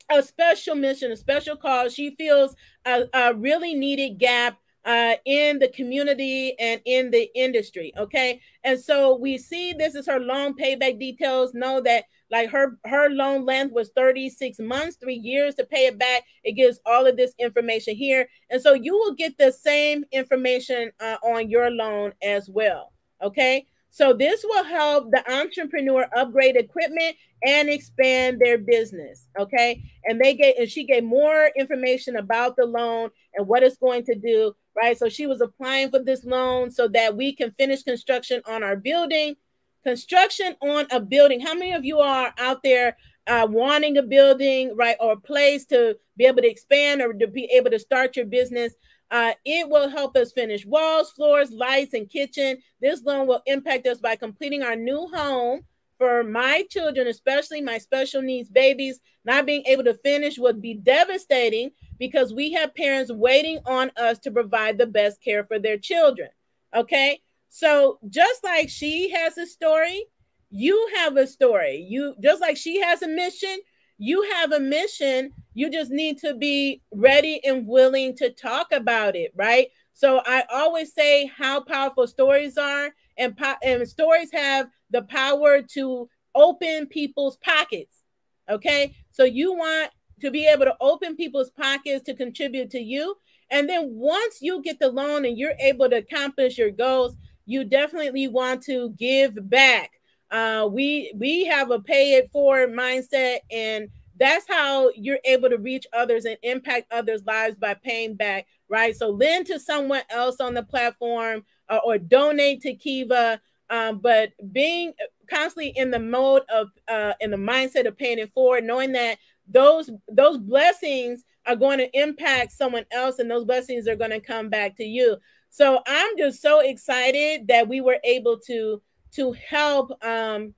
a 0.10 0.22
special 0.24 0.76
mission, 0.76 1.12
a 1.12 1.16
special 1.16 1.56
cause. 1.56 1.94
She 1.94 2.16
feels 2.16 2.56
a, 2.86 3.06
a 3.14 3.34
really 3.34 3.74
needed 3.74 4.20
gap 4.20 4.58
uh, 4.84 5.16
in 5.26 5.60
the 5.60 5.68
community 5.68 6.58
and 6.60 6.82
in 6.86 7.12
the 7.12 7.30
industry. 7.36 7.94
Okay. 7.98 8.42
And 8.64 8.80
so 8.80 9.16
we 9.16 9.38
see 9.38 9.74
this 9.74 9.96
is 9.96 10.08
her 10.08 10.20
loan 10.20 10.56
payback 10.56 11.00
details. 11.00 11.54
Know 11.54 11.82
that 11.82 12.06
like 12.32 12.50
her 12.50 12.78
her 12.86 13.10
loan 13.10 13.46
length 13.46 13.74
was 13.74 13.92
36 13.96 14.60
months, 14.60 14.96
three 14.96 15.16
years 15.16 15.56
to 15.56 15.66
pay 15.66 15.86
it 15.86 16.00
back. 16.00 16.24
It 16.44 16.54
gives 16.54 16.80
all 16.86 17.06
of 17.06 17.18
this 17.18 17.34
information 17.38 17.96
here. 17.96 18.28
And 18.50 18.62
so 18.62 18.74
you 18.74 18.94
will 18.94 19.14
get 19.14 19.38
the 19.38 19.52
same 19.52 20.06
information 20.12 20.92
uh, 21.00 21.18
on 21.24 21.50
your 21.50 21.70
loan 21.70 22.14
as 22.24 22.50
well. 22.50 22.94
Okay. 23.22 23.68
So 23.94 24.14
this 24.14 24.44
will 24.48 24.64
help 24.64 25.12
the 25.12 25.22
entrepreneur 25.32 26.08
upgrade 26.16 26.56
equipment 26.56 27.18
and 27.44 27.70
expand 27.70 28.40
their 28.40 28.58
business. 28.58 29.28
Okay. 29.38 29.84
And 30.06 30.20
they 30.20 30.34
gave 30.34 30.56
and 30.58 30.70
she 30.70 30.86
gave 30.86 31.04
more 31.04 31.52
information 31.58 32.16
about 32.16 32.56
the 32.56 32.66
loan 32.66 33.10
and 33.36 33.46
what 33.46 33.64
it's 33.64 33.78
going 33.78 34.06
to 34.06 34.16
do. 34.16 34.56
Right. 34.76 34.98
So 34.98 35.10
she 35.10 35.28
was 35.28 35.42
applying 35.42 35.92
for 35.92 36.00
this 36.00 36.24
loan 36.24 36.72
so 36.72 36.88
that 36.88 37.18
we 37.18 37.36
can 37.36 37.52
finish 37.52 37.84
construction 37.84 38.42
on 38.48 38.64
our 38.64 38.78
building. 38.78 39.36
Construction 39.84 40.56
on 40.62 40.88
a 40.90 41.02
building. 41.02 41.42
How 41.42 41.54
many 41.54 41.74
of 41.74 41.84
you 41.84 42.00
are 42.00 42.34
out 42.38 42.64
there 42.64 42.96
uh, 43.28 43.48
wanting 43.50 43.98
a 43.98 44.04
building, 44.04 44.76
right, 44.76 44.96
or 45.02 45.14
a 45.14 45.20
place 45.20 45.66
to 45.66 45.98
be 46.16 46.26
able 46.26 46.42
to 46.42 46.50
expand 46.50 47.02
or 47.02 47.12
to 47.12 47.28
be 47.28 47.46
able 47.46 47.72
to 47.72 47.80
start 47.80 48.16
your 48.16 48.26
business? 48.26 48.74
Uh, 49.12 49.34
it 49.44 49.70
will 49.70 49.90
help 49.90 50.16
us 50.16 50.32
finish 50.32 50.66
walls, 50.66 51.12
floors, 51.12 51.52
lights, 51.52 51.94
and 51.94 52.10
kitchen. 52.10 52.58
This 52.80 53.04
loan 53.04 53.28
will 53.28 53.42
impact 53.46 53.86
us 53.86 54.00
by 54.00 54.16
completing 54.16 54.64
our 54.64 54.78
new 54.78 55.08
home 55.14 55.66
for 55.98 56.24
my 56.24 56.66
children, 56.70 57.08
especially 57.08 57.62
my 57.62 57.78
special 57.78 58.22
needs 58.22 58.50
babies. 58.50 59.02
Not 59.26 59.46
being 59.46 59.64
able 59.66 59.84
to 59.84 59.94
finish 59.96 60.40
would 60.40 60.62
be 60.62 60.74
devastating 60.74 61.72
because 62.00 62.34
we 62.34 62.54
have 62.54 62.74
parents 62.74 63.12
waiting 63.12 63.60
on 63.66 63.92
us 63.98 64.18
to 64.20 64.32
provide 64.32 64.78
the 64.78 64.88
best 64.88 65.22
care 65.22 65.44
for 65.44 65.60
their 65.60 65.78
children. 65.78 66.30
Okay. 66.74 67.22
So 67.50 68.00
just 68.10 68.44
like 68.46 68.70
she 68.70 69.12
has 69.12 69.38
a 69.38 69.46
story, 69.46 70.06
you 70.50 70.90
have 70.96 71.18
a 71.18 71.28
story. 71.28 71.86
You 71.88 72.16
just 72.22 72.42
like 72.42 72.56
she 72.56 72.80
has 72.80 73.02
a 73.02 73.08
mission, 73.08 73.60
you 74.02 74.24
have 74.34 74.52
a 74.52 74.60
mission. 74.60 75.32
You 75.54 75.70
just 75.70 75.92
need 75.92 76.18
to 76.20 76.34
be 76.34 76.82
ready 76.92 77.40
and 77.46 77.68
willing 77.68 78.16
to 78.18 78.32
talk 78.32 78.72
about 78.72 79.16
it, 79.16 79.32
right? 79.36 79.68
So 79.94 80.24
I 80.26 80.44
always 80.52 80.92
say 80.92 81.28
how 81.28 81.62
powerful 81.62 82.08
stories 82.08 82.58
are, 82.58 82.90
and, 83.20 83.38
po- 83.38 83.62
and 83.62 83.88
stories 83.88 84.32
have 84.34 84.70
the 84.90 85.04
power 85.04 85.62
to 85.74 86.10
open 86.34 86.88
people's 86.88 87.38
pockets. 87.38 88.02
Okay, 88.50 88.96
so 89.12 89.24
you 89.24 89.54
want 89.54 89.92
to 90.22 90.32
be 90.32 90.48
able 90.48 90.66
to 90.66 90.76
open 90.82 91.16
people's 91.16 91.52
pockets 91.52 92.04
to 92.06 92.16
contribute 92.16 92.72
to 92.72 92.80
you. 92.80 93.16
And 93.52 93.70
then 93.70 93.92
once 93.92 94.40
you 94.42 94.64
get 94.64 94.80
the 94.80 94.90
loan 94.90 95.26
and 95.26 95.38
you're 95.38 95.54
able 95.60 95.88
to 95.92 95.98
accomplish 95.98 96.58
your 96.58 96.72
goals, 96.72 97.16
you 97.46 97.66
definitely 97.66 98.28
want 98.28 98.64
to 98.64 98.96
give 98.98 99.48
back. 99.48 100.01
Uh, 100.32 100.68
we 100.72 101.12
we 101.16 101.46
have 101.46 101.72
a 101.72 101.80
pay 101.80 102.14
it 102.14 102.32
forward 102.32 102.72
mindset, 102.72 103.40
and 103.52 103.90
that's 104.18 104.46
how 104.48 104.90
you're 104.96 105.20
able 105.26 105.50
to 105.50 105.58
reach 105.58 105.86
others 105.94 106.26
and 106.26 106.38
impact 106.44 106.92
others' 106.92 107.26
lives 107.26 107.58
by 107.58 107.74
paying 107.74 108.16
back, 108.16 108.48
right? 108.70 108.96
So 108.96 109.10
lend 109.10 109.48
to 109.48 109.60
someone 109.60 110.04
else 110.10 110.40
on 110.40 110.54
the 110.54 110.64
platform 110.64 111.44
uh, 111.70 111.80
or 111.84 111.98
donate 111.98 112.62
to 112.62 112.74
Kiva, 112.74 113.42
um, 113.70 114.00
but 114.00 114.30
being 114.52 114.94
constantly 115.30 115.70
in 115.76 115.92
the 115.92 116.00
mode 116.00 116.44
of 116.54 116.70
uh, 116.88 117.14
in 117.20 117.32
the 117.32 117.38
mindset 117.38 117.88
of 117.88 117.98
paying 117.98 118.20
it 118.20 118.32
forward, 118.34 118.64
knowing 118.64 118.94
that 118.94 119.18
those 119.48 119.90
those 120.08 120.38
blessings 120.38 121.24
are 121.46 121.56
going 121.56 121.80
to 121.80 122.00
impact 122.00 122.52
someone 122.52 122.86
else, 122.92 123.20
and 123.20 123.30
those 123.30 123.46
blessings 123.46 123.88
are 123.88 123.96
going 123.96 124.12
to 124.12 124.20
come 124.22 124.50
back 124.50 124.78
to 124.78 124.84
you. 124.86 125.18
So 125.50 125.82
I'm 125.86 126.18
just 126.18 126.42
so 126.42 126.62
excited 126.62 127.48
that 127.50 127.68
we 127.68 127.82
were 127.82 127.98
able 128.06 128.40
to 128.48 128.82
to 129.16 129.34
help 129.34 129.92
um, 130.04 130.54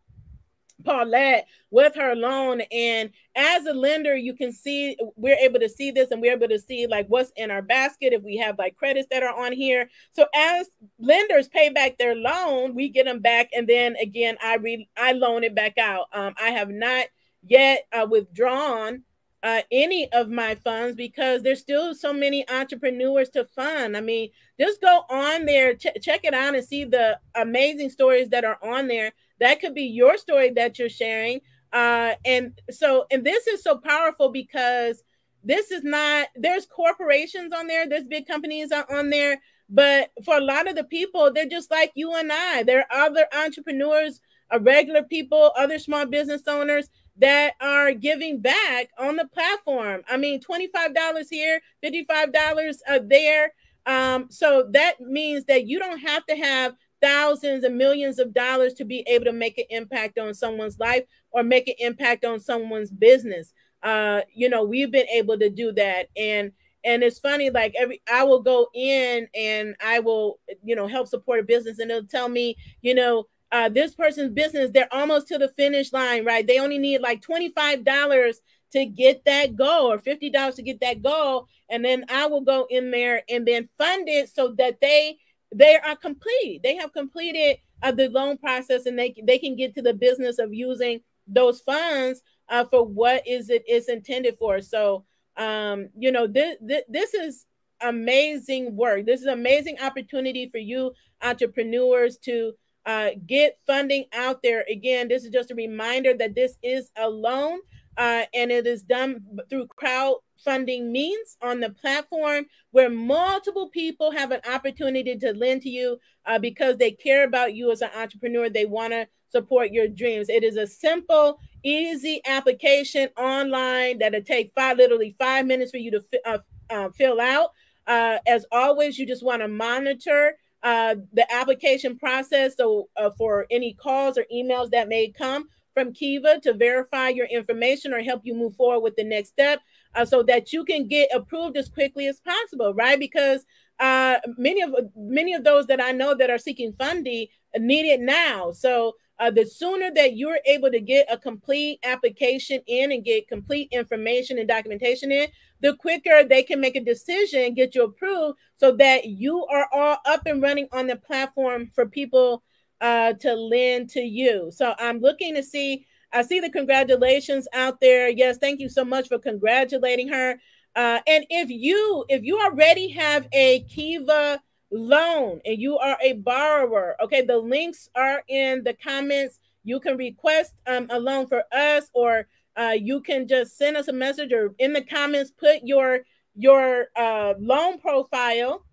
Paulette 0.84 1.48
with 1.72 1.96
her 1.96 2.16
loan. 2.16 2.62
And 2.72 3.10
as 3.36 3.66
a 3.66 3.74
lender, 3.74 4.16
you 4.16 4.34
can 4.34 4.52
see 4.52 4.98
we're 5.16 5.38
able 5.38 5.60
to 5.60 5.70
see 5.70 5.92
this 5.92 6.12
and 6.12 6.22
we're 6.22 6.34
able 6.34 6.50
to 6.50 6.60
see 6.60 6.88
like 6.88 7.08
what's 7.08 7.32
in 7.36 7.52
our 7.52 7.62
basket 7.62 8.14
if 8.14 8.24
we 8.24 8.38
have 8.38 8.58
like 8.58 8.76
credits 8.76 9.08
that 9.12 9.24
are 9.24 9.46
on 9.46 9.54
here. 9.54 9.90
So 10.12 10.26
as 10.36 10.68
lenders 11.00 11.48
pay 11.48 11.70
back 11.70 11.98
their 11.98 12.16
loan, 12.16 12.76
we 12.76 12.90
get 12.90 13.06
them 13.06 13.20
back. 13.20 13.50
And 13.54 13.68
then 13.68 13.96
again, 14.02 14.38
I 14.44 14.56
read 14.58 14.88
I 14.98 15.14
loan 15.14 15.44
it 15.44 15.56
back 15.56 15.78
out. 15.78 16.08
Um, 16.14 16.34
I 16.42 16.52
have 16.52 16.70
not 16.70 17.08
yet 17.46 17.86
uh, 17.92 18.08
withdrawn 18.10 19.04
uh, 19.44 19.62
any 19.72 20.12
of 20.14 20.30
my 20.30 20.56
funds 20.56 20.96
because 20.96 21.42
there's 21.42 21.60
still 21.60 21.94
so 21.94 22.14
many 22.14 22.50
entrepreneurs 22.50 23.30
to 23.30 23.44
fund. 23.44 23.98
I 23.98 24.02
mean, 24.02 24.30
just 24.58 24.82
go 24.82 25.04
on 25.10 25.46
there, 25.46 25.76
ch- 25.76 26.02
check 26.02 26.22
it 26.24 26.34
out, 26.34 26.56
and 26.56 26.64
see 26.64 26.86
the 26.86 27.20
amazing 27.36 27.90
stories 27.90 28.30
that 28.30 28.46
are 28.46 28.58
on 28.64 28.88
there. 28.88 29.12
That 29.42 29.60
could 29.60 29.76
be 29.76 29.84
your 29.84 30.18
story 30.18 30.52
that 30.52 30.80
you're 30.80 30.88
sharing. 30.88 31.42
Uh, 31.74 32.14
and 32.24 32.58
so, 32.72 33.06
and 33.12 33.26
this 33.26 33.46
is 33.48 33.62
so 33.62 33.78
powerful 33.78 34.30
because 34.30 35.04
this 35.44 35.72
is 35.72 35.84
not, 35.84 36.28
there's 36.38 36.66
corporations 36.66 37.52
on 37.52 37.68
there, 37.68 37.88
there's 37.88 38.08
big 38.08 38.26
companies 38.26 38.72
on 38.72 39.10
there, 39.10 39.42
but 39.70 40.12
for 40.24 40.38
a 40.38 40.42
lot 40.42 40.70
of 40.70 40.76
the 40.76 40.86
people, 40.86 41.34
they're 41.34 41.46
just 41.50 41.70
like 41.70 41.92
you 41.96 42.14
and 42.16 42.32
I. 42.32 42.64
There 42.64 42.86
are 42.90 43.08
other 43.08 43.26
entrepreneurs, 43.38 44.22
uh, 44.54 44.60
regular 44.62 45.04
people, 45.04 45.52
other 45.58 45.80
small 45.80 46.06
business 46.06 46.44
owners 46.48 46.90
that 47.18 47.54
are 47.62 47.94
giving 47.94 48.40
back 48.40 48.90
on 48.98 49.16
the 49.16 49.28
platform. 49.28 50.02
I 50.10 50.18
mean, 50.18 50.42
$25 50.42 51.26
here, 51.30 51.62
$55 51.84 52.76
uh, 52.88 53.00
there. 53.06 53.54
Um, 53.86 54.28
so 54.30 54.68
that 54.72 55.00
means 55.02 55.46
that 55.46 55.68
you 55.68 55.80
don't 55.80 56.00
have 56.00 56.26
to 56.28 56.36
have 56.36 56.76
thousands 57.02 57.66
and 57.66 57.78
millions 57.78 58.18
of 58.18 58.34
dollars 58.34 58.74
to 58.76 58.86
be 58.86 59.04
able 59.08 59.26
to 59.26 59.34
make 59.34 59.58
an 59.58 59.66
impact 59.70 60.18
on 60.18 60.34
someone's 60.34 60.80
life 60.80 61.04
or 61.32 61.44
make 61.44 61.68
an 61.68 61.76
impact 61.80 62.24
on 62.24 62.40
someone's 62.40 62.90
business. 62.90 63.54
Uh, 63.84 64.22
you 64.34 64.48
know, 64.48 64.64
we've 64.64 64.92
been 64.92 65.08
able 65.10 65.38
to 65.38 65.50
do 65.50 65.72
that. 65.74 66.08
And 66.16 66.52
and 66.86 67.02
it's 67.02 67.20
funny, 67.20 67.50
like 67.50 67.74
every 67.78 68.02
I 68.12 68.24
will 68.24 68.42
go 68.42 68.68
in 68.74 69.28
and 69.36 69.76
I 69.82 70.00
will, 70.00 70.40
you 70.64 70.76
know, 70.76 70.88
help 70.88 71.08
support 71.08 71.40
a 71.40 71.44
business 71.44 71.80
and 71.80 71.90
it'll 71.90 72.08
tell 72.08 72.28
me, 72.28 72.58
you 72.82 72.94
know, 72.94 73.28
uh, 73.54 73.70
this 73.70 73.94
person's 73.94 74.34
business, 74.34 74.72
they're 74.74 74.92
almost 74.92 75.28
to 75.28 75.38
the 75.38 75.48
finish 75.50 75.94
line, 75.94 76.26
right? 76.26 76.46
They 76.46 76.60
only 76.60 76.80
need 76.80 77.02
like 77.02 77.22
$25 77.22 78.36
to 78.72 78.86
get 78.86 79.24
that 79.26 79.56
goal 79.56 79.92
or 79.92 80.00
$50 80.00 80.56
to 80.56 80.62
get 80.64 80.82
that 80.82 81.04
goal. 81.04 81.48
And 81.70 81.86
then 81.86 82.04
I 82.10 82.26
will 82.26 82.42
go 82.42 82.66
in 82.72 82.90
there 82.90 83.22
and 83.30 83.48
then 83.48 83.70
fund 83.78 84.10
it 84.10 84.30
so 84.30 84.56
that 84.58 84.82
they 84.82 85.18
they 85.56 85.78
are 85.78 85.96
complete. 85.96 86.62
They 86.64 86.78
have 86.78 86.94
completed 86.94 87.58
uh, 87.84 87.92
the 87.92 88.10
loan 88.10 88.38
process 88.38 88.88
and 88.88 88.98
they, 88.98 89.14
they 89.24 89.38
can 89.38 89.56
get 89.56 89.76
to 89.76 89.84
the 89.84 89.94
business 89.94 90.40
of 90.40 90.52
using 90.52 91.02
those 91.28 91.62
funds 91.62 92.24
uh, 92.50 92.66
for 92.66 92.84
what 92.84 93.28
is 93.28 93.52
it 93.52 93.64
is 93.70 93.88
intended 93.88 94.36
for. 94.40 94.62
So, 94.62 95.06
um, 95.38 95.90
you 95.96 96.12
know, 96.12 96.26
this, 96.26 96.58
this, 96.60 96.82
this 96.90 97.14
is 97.14 97.46
amazing 97.82 98.76
work. 98.76 99.06
This 99.06 99.22
is 99.22 99.28
amazing 99.28 99.78
opportunity 99.80 100.50
for 100.50 100.58
you 100.58 100.94
entrepreneurs 101.22 102.18
to 102.18 102.54
uh, 102.86 103.12
get 103.26 103.58
funding 103.66 104.06
out 104.14 104.42
there. 104.44 104.66
Again, 104.70 105.08
this 105.08 105.24
is 105.24 105.30
just 105.30 105.52
a 105.52 105.56
reminder 105.56 106.14
that 106.16 106.36
this 106.36 106.58
is 106.62 106.92
a 106.98 107.10
loan 107.10 107.60
uh, 107.98 108.24
and 108.34 108.52
it 108.52 108.66
is 108.66 108.82
done 108.84 109.24
through 109.50 109.68
crowdfunding 109.68 110.90
means 110.90 111.38
on 111.42 111.60
the 111.60 111.70
platform 111.70 112.46
where 112.72 112.90
multiple 112.90 113.70
people 113.70 114.12
have 114.12 114.32
an 114.32 114.42
opportunity 114.52 115.16
to 115.18 115.34
lend 115.34 115.62
to 115.62 115.70
you 115.70 116.00
uh, 116.26 116.40
because 116.40 116.78
they 116.78 116.92
care 116.92 117.24
about 117.24 117.54
you 117.54 117.72
as 117.72 117.82
an 117.82 117.90
entrepreneur. 117.96 118.50
They 118.50 118.66
want 118.66 118.94
to 118.94 119.08
support 119.30 119.72
your 119.72 119.88
dreams. 119.88 120.30
It 120.30 120.44
is 120.44 120.58
a 120.58 120.68
simple, 120.68 121.40
easy 121.64 122.22
application 122.26 123.10
online 123.18 124.00
that'll 124.00 124.22
take 124.22 124.52
five, 124.56 124.78
literally 124.78 125.16
five 125.20 125.46
minutes 125.46 125.72
for 125.72 125.78
you 125.78 125.92
to 125.92 126.04
uh, 126.26 126.38
uh, 126.70 126.90
fill 126.90 127.22
out. 127.22 127.52
Uh, 127.86 128.18
as 128.26 128.46
always, 128.52 128.98
you 128.98 129.06
just 129.06 129.24
want 129.24 129.42
to 129.42 129.48
monitor 129.48 130.38
uh, 130.64 130.96
the 131.12 131.32
application 131.32 131.98
process. 131.98 132.56
So, 132.58 132.90
uh, 132.98 133.12
for 133.18 133.46
any 133.52 133.74
calls 133.74 134.18
or 134.18 134.26
emails 134.34 134.72
that 134.72 134.90
may 134.90 135.12
come 135.12 135.50
from 135.74 135.94
Kiva 135.94 136.40
to 136.42 136.54
verify 136.54 137.10
your 137.10 137.26
information 137.26 137.94
or 137.94 138.02
help 138.02 138.22
you 138.24 138.36
move 138.36 138.56
forward 138.56 138.82
with 138.82 138.96
the 138.96 139.04
next 139.04 139.30
step, 139.30 139.60
uh, 139.96 140.06
so 140.06 140.24
that 140.24 140.54
you 140.54 140.64
can 140.64 140.88
get 140.88 141.10
approved 141.14 141.58
as 141.58 141.70
quickly 141.70 142.08
as 142.08 142.20
possible, 142.20 142.74
right? 142.74 143.00
Because 143.00 143.46
uh, 143.80 144.18
many 144.38 144.62
of 144.62 144.74
many 144.96 145.34
of 145.34 145.44
those 145.44 145.66
that 145.68 145.82
I 145.82 145.92
know 145.92 146.16
that 146.16 146.30
are 146.30 146.38
seeking 146.38 146.74
funding 146.78 147.28
need 147.58 147.92
it 147.92 148.00
now. 148.00 148.52
So 148.52 148.94
uh, 149.20 149.30
the 149.32 149.46
sooner 149.46 149.92
that 149.94 150.16
you're 150.18 150.40
able 150.46 150.72
to 150.72 150.80
get 150.80 151.08
a 151.12 151.18
complete 151.18 151.80
application 151.84 152.60
in 152.68 152.92
and 152.92 153.06
get 153.06 153.28
complete 153.28 153.70
information 153.72 154.40
and 154.40 154.48
documentation 154.48 155.12
in, 155.12 155.28
the 155.62 155.76
quicker 155.76 156.24
they 156.24 156.44
can 156.44 156.60
make 156.60 156.76
a 156.76 156.84
decision, 156.84 157.54
get 157.54 157.76
you 157.76 157.84
approved, 157.84 158.38
so 158.56 158.72
that 158.72 159.06
you 159.06 159.46
are 159.46 159.68
all 159.72 159.98
up 160.06 160.26
and 160.26 160.42
running 160.42 160.68
on 160.72 160.88
the 160.88 160.96
platform 160.96 161.70
for 161.74 161.86
people 161.86 162.44
uh, 162.82 163.14
to 163.14 163.34
lend 163.34 163.90
to 163.90 164.02
you. 164.02 164.52
So 164.52 164.74
I'm 164.80 165.00
looking 165.00 165.36
to 165.36 165.44
see. 165.44 165.86
I 166.12 166.22
see 166.22 166.40
the 166.40 166.50
congratulations 166.50 167.48
out 167.54 167.80
there. 167.80 168.08
Yes, 168.08 168.38
thank 168.38 168.60
you 168.60 168.70
so 168.70 168.86
much 168.86 169.08
for 169.08 169.18
congratulating 169.18 170.10
her. 170.10 170.40
Uh, 170.76 171.00
and 171.08 171.26
if 171.30 171.50
you 171.50 172.06
if 172.10 172.24
you 172.24 172.40
already 172.40 172.90
have 172.90 173.28
a 173.32 173.62
Kiva 173.62 174.42
loan 174.74 175.40
and 175.46 175.62
you 175.62 175.78
are 175.78 175.98
a 176.02 176.14
borrower, 176.14 176.96
okay, 177.02 177.22
the 177.22 177.38
links 177.38 177.90
are 177.96 178.24
in 178.28 178.64
the 178.64 178.74
comments. 178.74 179.40
You 179.64 179.80
can 179.80 179.96
request 179.96 180.54
um, 180.68 180.88
a 180.90 181.00
loan 181.00 181.28
for 181.28 181.44
us, 181.54 181.90
or 181.94 182.28
uh, 182.58 182.76
you 182.78 183.00
can 183.00 183.28
just 183.28 183.58
send 183.58 183.78
us 183.78 183.88
a 183.88 183.94
message, 183.94 184.34
or 184.34 184.54
in 184.60 184.74
the 184.74 184.82
comments 184.82 185.32
put 185.32 185.60
your 185.64 186.00
your 186.36 186.88
uh, 186.96 187.36
loan 187.40 187.80
profile, 187.80 188.66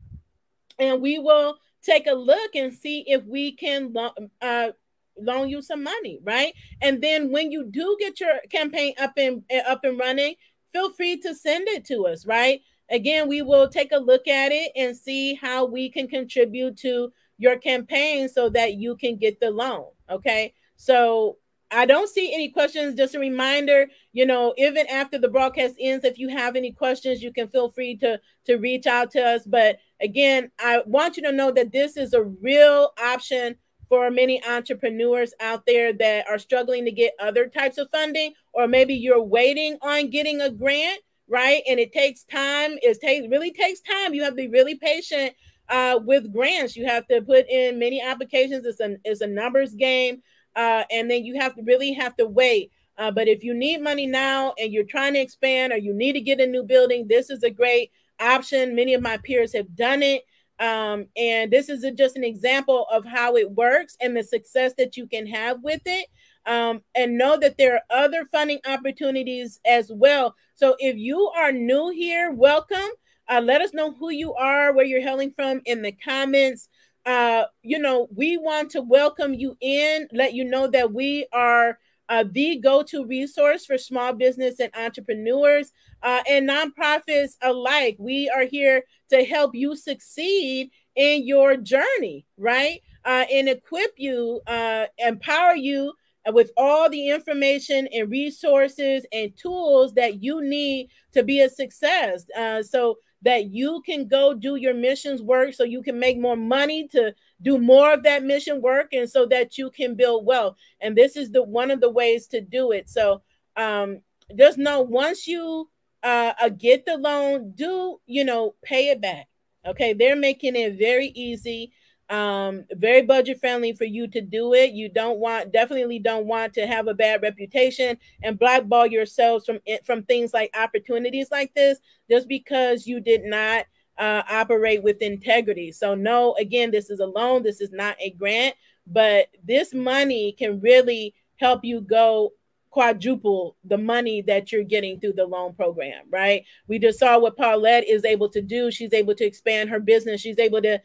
and 0.79 1.01
we 1.01 1.19
will 1.19 1.59
take 1.83 2.07
a 2.07 2.13
look 2.13 2.55
and 2.55 2.75
see 2.75 3.05
if 3.07 3.25
we 3.25 3.53
can 3.53 3.93
lo- 3.93 4.15
uh, 4.43 4.71
loan 5.19 5.49
you 5.49 5.63
some 5.63 5.85
money, 5.85 6.19
right? 6.25 6.55
And 6.81 7.03
then 7.03 7.31
when 7.31 7.53
you 7.53 7.65
do 7.65 7.97
get 8.01 8.19
your 8.19 8.41
campaign 8.51 8.95
up 8.99 9.13
and 9.17 9.43
up 9.69 9.85
and 9.85 9.99
running, 9.99 10.35
feel 10.73 10.91
free 10.91 11.19
to 11.19 11.35
send 11.35 11.69
it 11.69 11.85
to 11.87 12.07
us, 12.07 12.27
right? 12.27 12.63
Again, 12.90 13.29
we 13.29 13.42
will 13.42 13.68
take 13.68 13.92
a 13.92 13.98
look 13.98 14.26
at 14.26 14.53
it 14.53 14.72
and 14.76 14.96
see 14.96 15.35
how 15.35 15.64
we 15.64 15.90
can 15.90 16.09
contribute 16.09 16.76
to 16.79 17.12
your 17.38 17.57
campaign 17.57 18.29
so 18.29 18.48
that 18.50 18.74
you 18.74 18.96
can 18.96 19.16
get 19.16 19.40
the 19.40 19.50
loan. 19.50 19.87
Okay. 20.11 20.55
So 20.76 21.38
I 21.70 21.87
don't 21.87 22.09
see 22.09 22.35
any 22.35 22.48
questions. 22.48 22.96
Just 22.96 23.14
a 23.14 23.20
reminder, 23.20 23.87
you 24.12 24.26
know, 24.26 24.55
even 24.59 24.88
after 24.88 25.18
the 25.18 25.29
broadcast 25.29 25.76
ends, 25.79 26.05
if 26.05 26.18
you 26.18 26.29
have 26.29 26.57
any 26.57 26.72
questions, 26.72 27.22
you 27.22 27.33
can 27.33 27.48
feel 27.48 27.70
free 27.70 27.96
to 27.98 28.20
to 28.46 28.57
reach 28.57 28.87
out 28.87 29.11
to 29.12 29.20
us. 29.22 29.44
But 29.46 29.79
again, 30.00 30.50
I 30.59 30.83
want 30.87 31.16
you 31.16 31.22
to 31.24 31.33
know 31.33 31.53
that 31.53 31.72
this 31.72 31.96
is 31.96 32.12
a 32.12 32.24
real 32.24 32.90
option 33.00 33.57
for 33.88 34.11
many 34.11 34.44
entrepreneurs 34.44 35.33
out 35.40 35.64
there 35.66 35.92
that 35.92 36.29
are 36.29 36.38
struggling 36.38 36.85
to 36.85 36.92
get 36.92 37.14
other 37.20 37.46
types 37.46 37.79
of 37.79 37.88
funding, 37.90 38.33
or 38.53 38.66
maybe 38.66 38.94
you're 38.94 39.22
waiting 39.22 39.79
on 39.83 40.11
getting 40.11 40.40
a 40.40 40.50
grant 40.50 41.00
right? 41.31 41.62
And 41.69 41.81
it 41.81 41.93
takes 41.93 42.25
time. 42.25 42.73
It 42.83 43.01
takes 43.01 43.29
really 43.29 43.53
takes 43.53 43.81
time. 43.81 44.12
You 44.12 44.25
have 44.25 44.33
to 44.33 44.37
be 44.37 44.49
really 44.49 44.75
patient 44.75 45.35
uh, 45.69 46.01
with 46.05 46.33
grants. 46.33 46.77
You 46.77 46.87
have 46.87 47.07
to 47.09 47.23
put 47.23 47.49
in 47.49 47.79
many 47.79 48.03
applications. 48.03 48.66
It's 48.66 48.81
a 48.81 48.97
it's 49.05 49.21
a 49.21 49.27
numbers 49.27 49.73
game, 49.75 50.23
uh, 50.57 50.85
and 50.90 51.11
then 51.11 51.25
you 51.25 51.40
have 51.40 51.55
to 51.55 51.62
really 51.62 51.93
have 51.93 52.16
to 52.16 52.27
wait. 52.27 52.73
Uh, 52.99 53.11
but 53.11 53.29
if 53.29 53.43
you 53.43 53.55
need 53.55 53.81
money 53.81 54.07
now 54.07 54.53
and 54.59 54.73
you're 54.73 54.85
trying 54.85 55.14
to 55.14 55.21
expand 55.21 55.73
or 55.73 55.79
you 55.79 55.95
need 55.95 56.12
to 56.12 56.21
get 56.21 56.40
a 56.40 56.47
new 56.47 56.62
building, 56.62 57.07
this 57.09 57.31
is 57.31 57.43
a 57.43 57.51
great 57.51 57.90
option. 58.21 58.75
Many 58.75 58.93
of 58.93 59.01
my 59.01 59.16
peers 59.16 59.55
have 59.55 59.75
done 59.75 60.03
it. 60.03 60.25
Um, 60.59 61.07
and 61.16 61.51
this 61.51 61.71
is 61.71 61.83
a, 61.85 61.90
just 61.90 62.16
an 62.16 62.25
example 62.25 62.87
of 62.93 63.07
how 63.07 63.37
it 63.37 63.51
works 63.51 63.97
and 64.03 64.14
the 64.14 64.23
success 64.23 64.75
that 64.77 64.99
you 64.99 65.07
can 65.07 65.27
have 65.27 65.62
with 65.62 65.81
it 65.87 66.09
um, 66.46 66.83
and 66.94 67.18
know 67.18 67.38
that 67.38 67.59
there 67.59 67.76
are 67.76 68.05
other 68.05 68.24
funding 68.24 68.61
opportunities 68.66 69.61
as 69.66 69.90
well. 69.92 70.35
So 70.55 70.76
if 70.79 70.96
you 70.96 71.31
are 71.37 71.53
new 71.53 71.90
here, 71.90 72.31
welcome. 72.33 72.90
Uh, 73.29 73.40
let 73.40 73.62
us 73.62 73.72
know 73.72 73.92
who 73.92 74.11
you 74.11 74.35
are, 74.35 74.72
where 74.72 74.85
you're 74.85 75.03
hailing 75.03 75.33
from 75.33 75.61
in 75.64 75.83
the 75.83 75.92
comments. 75.92 76.68
Uh, 77.07 77.44
you 77.62 77.79
know, 77.79 78.09
we 78.14 78.37
want 78.37 78.70
to 78.70 78.83
welcome 78.83 79.35
you 79.35 79.57
in, 79.61 80.09
let 80.12 80.35
you 80.35 80.44
know 80.44 80.66
that 80.66 80.92
we 80.92 81.26
are 81.33 81.79
uh, 82.09 82.24
the 82.33 82.57
go 82.57 82.83
to 82.83 83.07
resource 83.07 83.64
for 83.64 83.79
small 83.79 84.12
business 84.12 84.59
and 84.59 84.74
entrepreneurs 84.74 85.70
uh, 86.03 86.22
and 86.29 86.48
nonprofits 86.48 87.37
alike. 87.40 87.96
We 87.98 88.29
are 88.29 88.44
here 88.44 88.83
to 89.11 89.24
help 89.24 89.55
you 89.55 89.76
succeed 89.76 90.70
in 90.96 91.26
your 91.26 91.57
journey, 91.57 92.26
right? 92.37 92.81
Uh, 93.05 93.24
and 93.33 93.48
equip 93.48 93.92
you, 93.96 94.40
uh, 94.46 94.87
empower 94.98 95.55
you 95.55 95.92
with 96.33 96.51
all 96.57 96.88
the 96.88 97.09
information 97.09 97.88
and 97.93 98.11
resources 98.11 99.07
and 99.12 99.37
tools 99.37 99.95
that 99.95 100.23
you 100.23 100.43
need 100.43 100.88
to 101.12 101.23
be 101.23 101.40
a 101.40 101.49
success 101.49 102.27
uh, 102.37 102.62
so 102.62 102.99
that 103.23 103.51
you 103.51 103.83
can 103.85 104.09
go 104.09 104.33
do 104.35 104.57
your 104.57 104.75
missions 104.75 105.21
work 105.21 105.53
so 105.53 105.64
you 105.64 105.83
can 105.83 105.99
make 105.99 106.19
more 106.19 106.37
money 106.37 106.88
to 106.88 107.14
do 107.43 107.59
more 107.59 107.93
of 107.93 108.03
that 108.03 108.25
mission 108.25 108.61
work 108.61 108.88
and 108.93 109.09
so 109.09 109.27
that 109.27 109.59
you 109.59 109.71
can 109.71 109.95
build 109.95 110.25
wealth. 110.25 110.57
And 110.81 110.97
this 110.97 111.16
is 111.16 111.31
the 111.31 111.43
one 111.43 111.71
of 111.71 111.81
the 111.81 111.90
ways 111.90 112.27
to 112.29 112.40
do 112.40 112.73
it. 112.73 112.88
So 112.88 113.23
um, 113.57 114.01
just 114.37 114.59
know 114.59 114.81
once 114.81 115.27
you 115.27 115.69
uh, 116.03 116.33
uh, 116.40 116.49
get 116.49 116.87
the 116.87 116.97
loan 116.97 117.53
do 117.55 118.01
you 118.07 118.25
know 118.25 118.55
pay 118.62 118.88
it 118.88 119.01
back. 119.01 119.29
Okay? 119.66 119.93
They're 119.93 120.16
making 120.16 120.57
it 120.57 120.79
very 120.79 121.09
easy 121.09 121.73
um 122.11 122.64
very 122.73 123.03
budget 123.03 123.38
friendly 123.38 123.73
for 123.73 123.85
you 123.85 124.09
to 124.09 124.20
do 124.20 124.53
it 124.53 124.73
you 124.73 124.88
don't 124.88 125.18
want 125.20 125.53
definitely 125.53 126.01
don't 126.01 126.27
want 126.27 126.53
to 126.53 126.66
have 126.66 126.88
a 126.88 126.94
bad 126.94 127.23
reputation 127.23 127.96
and 128.25 128.38
blackball 128.38 128.85
yourselves 128.85 129.46
from 129.46 129.61
it 129.64 129.87
from 129.87 130.03
things 130.03 130.35
like 130.35 130.51
opportunities 130.59 131.29
like 131.31 131.55
this 131.55 131.79
just 132.11 132.27
because 132.29 132.85
you 132.85 133.01
did 133.01 133.23
not 133.25 133.64
uh, 133.96 134.23
operate 134.29 134.83
with 134.83 135.01
integrity 135.03 135.70
so 135.70 135.94
no 135.94 136.35
again 136.35 136.73
this 136.73 136.90
is 136.90 136.99
a 136.99 137.07
loan 137.07 137.44
this 137.44 137.61
is 137.61 137.70
not 137.70 137.96
a 138.01 138.11
grant 138.11 138.57
but 138.88 139.29
this 139.44 139.73
money 139.73 140.33
can 140.33 140.61
really 140.61 141.14
help 141.38 141.64
you 141.64 141.81
go 141.81 142.33
quadruple 142.70 143.57
the 143.64 143.77
money 143.77 144.23
that 144.23 144.53
you're 144.53 144.62
getting 144.62 145.01
through 145.01 145.12
the 145.12 145.27
loan 145.27 145.53
program, 145.55 146.05
right? 146.09 146.44
We 146.68 146.79
just 146.79 147.01
saw 147.01 147.18
what 147.18 147.37
Paulette 147.37 147.87
is 147.88 148.05
able 148.05 148.29
to 148.31 148.40
do. 148.40 148.70
She's 148.70 148.92
able 148.92 149.14
to 149.16 149.25
expand 149.25 149.70
her 149.70 149.81
business. 149.81 150.20
She's 150.20 150.38
able 150.38 150.62
to 150.62 150.81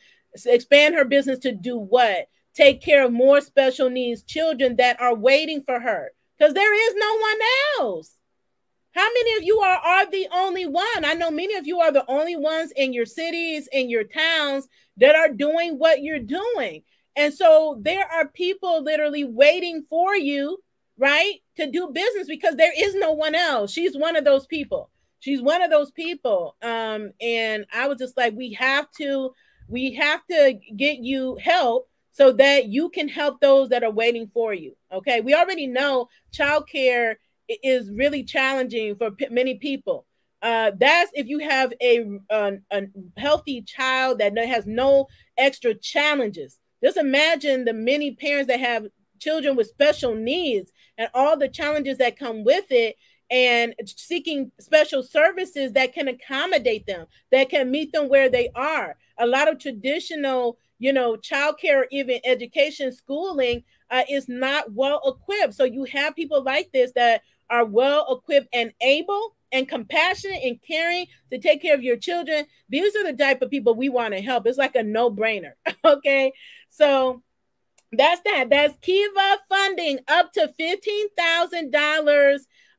expand 0.45 0.95
her 0.95 1.05
business 1.05 1.39
to 1.39 1.51
do 1.51 1.77
what? 1.77 2.27
Take 2.53 2.81
care 2.81 3.05
of 3.05 3.11
more 3.11 3.41
special 3.41 3.89
needs 3.89 4.23
children 4.23 4.77
that 4.77 5.01
are 5.01 5.15
waiting 5.15 5.61
for 5.65 5.79
her 5.79 6.11
because 6.37 6.53
there 6.53 6.73
is 6.73 6.95
no 6.95 7.17
one 7.17 7.39
else. 7.79 8.11
How 8.93 9.07
many 9.13 9.37
of 9.37 9.43
you 9.43 9.59
are, 9.59 9.77
are 9.77 10.09
the 10.09 10.27
only 10.31 10.65
one? 10.65 11.03
I 11.03 11.13
know 11.13 11.29
many 11.29 11.55
of 11.55 11.67
you 11.67 11.81
are 11.81 11.91
the 11.91 12.09
only 12.09 12.37
ones 12.37 12.71
in 12.77 12.93
your 12.93 13.05
cities, 13.05 13.67
in 13.73 13.89
your 13.89 14.05
towns 14.05 14.69
that 14.97 15.15
are 15.15 15.33
doing 15.33 15.77
what 15.77 16.01
you're 16.01 16.19
doing. 16.19 16.83
And 17.17 17.33
so 17.33 17.77
there 17.81 18.05
are 18.09 18.27
people 18.29 18.83
literally 18.83 19.25
waiting 19.25 19.83
for 19.89 20.15
you, 20.15 20.59
right, 20.97 21.35
to 21.57 21.69
do 21.69 21.89
business 21.89 22.27
because 22.27 22.55
there 22.55 22.73
is 22.75 22.95
no 22.95 23.11
one 23.11 23.35
else. 23.35 23.71
She's 23.71 23.97
one 23.97 24.15
of 24.15 24.23
those 24.23 24.45
people. 24.45 24.89
She's 25.19 25.41
one 25.41 25.61
of 25.61 25.69
those 25.69 25.91
people. 25.91 26.55
Um, 26.61 27.11
and 27.19 27.65
I 27.73 27.87
was 27.87 27.97
just 27.97 28.15
like, 28.15 28.33
we 28.33 28.53
have 28.53 28.89
to 28.99 29.33
we 29.67 29.93
have 29.93 30.25
to 30.27 30.59
get 30.75 30.99
you 30.99 31.37
help 31.41 31.89
so 32.11 32.31
that 32.31 32.67
you 32.67 32.89
can 32.89 33.07
help 33.09 33.41
those 33.41 33.69
that 33.69 33.83
are 33.83 33.91
waiting 33.91 34.29
for 34.33 34.53
you. 34.53 34.75
Okay. 34.91 35.21
We 35.21 35.33
already 35.33 35.67
know 35.67 36.07
childcare 36.33 37.15
is 37.47 37.91
really 37.91 38.23
challenging 38.23 38.95
for 38.95 39.11
p- 39.11 39.27
many 39.29 39.55
people. 39.55 40.05
Uh, 40.41 40.71
that's 40.79 41.11
if 41.13 41.27
you 41.27 41.39
have 41.39 41.73
a, 41.81 42.19
a, 42.29 42.53
a 42.71 42.83
healthy 43.17 43.61
child 43.63 44.19
that 44.19 44.37
has 44.37 44.65
no 44.65 45.07
extra 45.37 45.73
challenges. 45.73 46.59
Just 46.83 46.97
imagine 46.97 47.65
the 47.65 47.73
many 47.73 48.11
parents 48.11 48.47
that 48.47 48.59
have 48.59 48.85
children 49.19 49.55
with 49.55 49.67
special 49.67 50.13
needs 50.13 50.71
and 50.97 51.09
all 51.13 51.37
the 51.37 51.49
challenges 51.49 51.97
that 51.97 52.19
come 52.19 52.43
with 52.43 52.65
it 52.69 52.95
and 53.29 53.73
seeking 53.85 54.51
special 54.59 55.03
services 55.03 55.71
that 55.73 55.93
can 55.93 56.07
accommodate 56.07 56.85
them, 56.85 57.07
that 57.31 57.49
can 57.49 57.71
meet 57.71 57.91
them 57.91 58.09
where 58.09 58.29
they 58.29 58.49
are. 58.55 58.95
A 59.17 59.27
lot 59.27 59.51
of 59.51 59.59
traditional, 59.59 60.57
you 60.79 60.93
know, 60.93 61.15
child 61.17 61.55
childcare, 61.61 61.85
even 61.91 62.19
education, 62.23 62.91
schooling 62.91 63.63
uh, 63.89 64.03
is 64.09 64.27
not 64.29 64.73
well 64.73 65.01
equipped. 65.05 65.53
So 65.53 65.63
you 65.63 65.85
have 65.85 66.15
people 66.15 66.43
like 66.43 66.71
this 66.71 66.91
that 66.93 67.21
are 67.49 67.65
well 67.65 68.05
equipped 68.15 68.49
and 68.53 68.73
able 68.81 69.35
and 69.51 69.67
compassionate 69.67 70.43
and 70.43 70.61
caring 70.61 71.07
to 71.31 71.39
take 71.39 71.61
care 71.61 71.75
of 71.75 71.83
your 71.83 71.97
children. 71.97 72.45
These 72.69 72.95
are 72.95 73.03
the 73.03 73.17
type 73.17 73.41
of 73.41 73.51
people 73.51 73.75
we 73.75 73.89
want 73.89 74.13
to 74.13 74.21
help. 74.21 74.47
It's 74.47 74.57
like 74.57 74.75
a 74.75 74.83
no 74.83 75.09
brainer. 75.11 75.53
okay. 75.85 76.33
So 76.69 77.21
That's 77.91 78.21
that. 78.25 78.49
That's 78.49 78.77
Kiva 78.81 79.37
funding 79.49 79.99
up 80.07 80.33
to 80.33 80.53
fifteen 80.57 81.07
thousand 81.17 81.71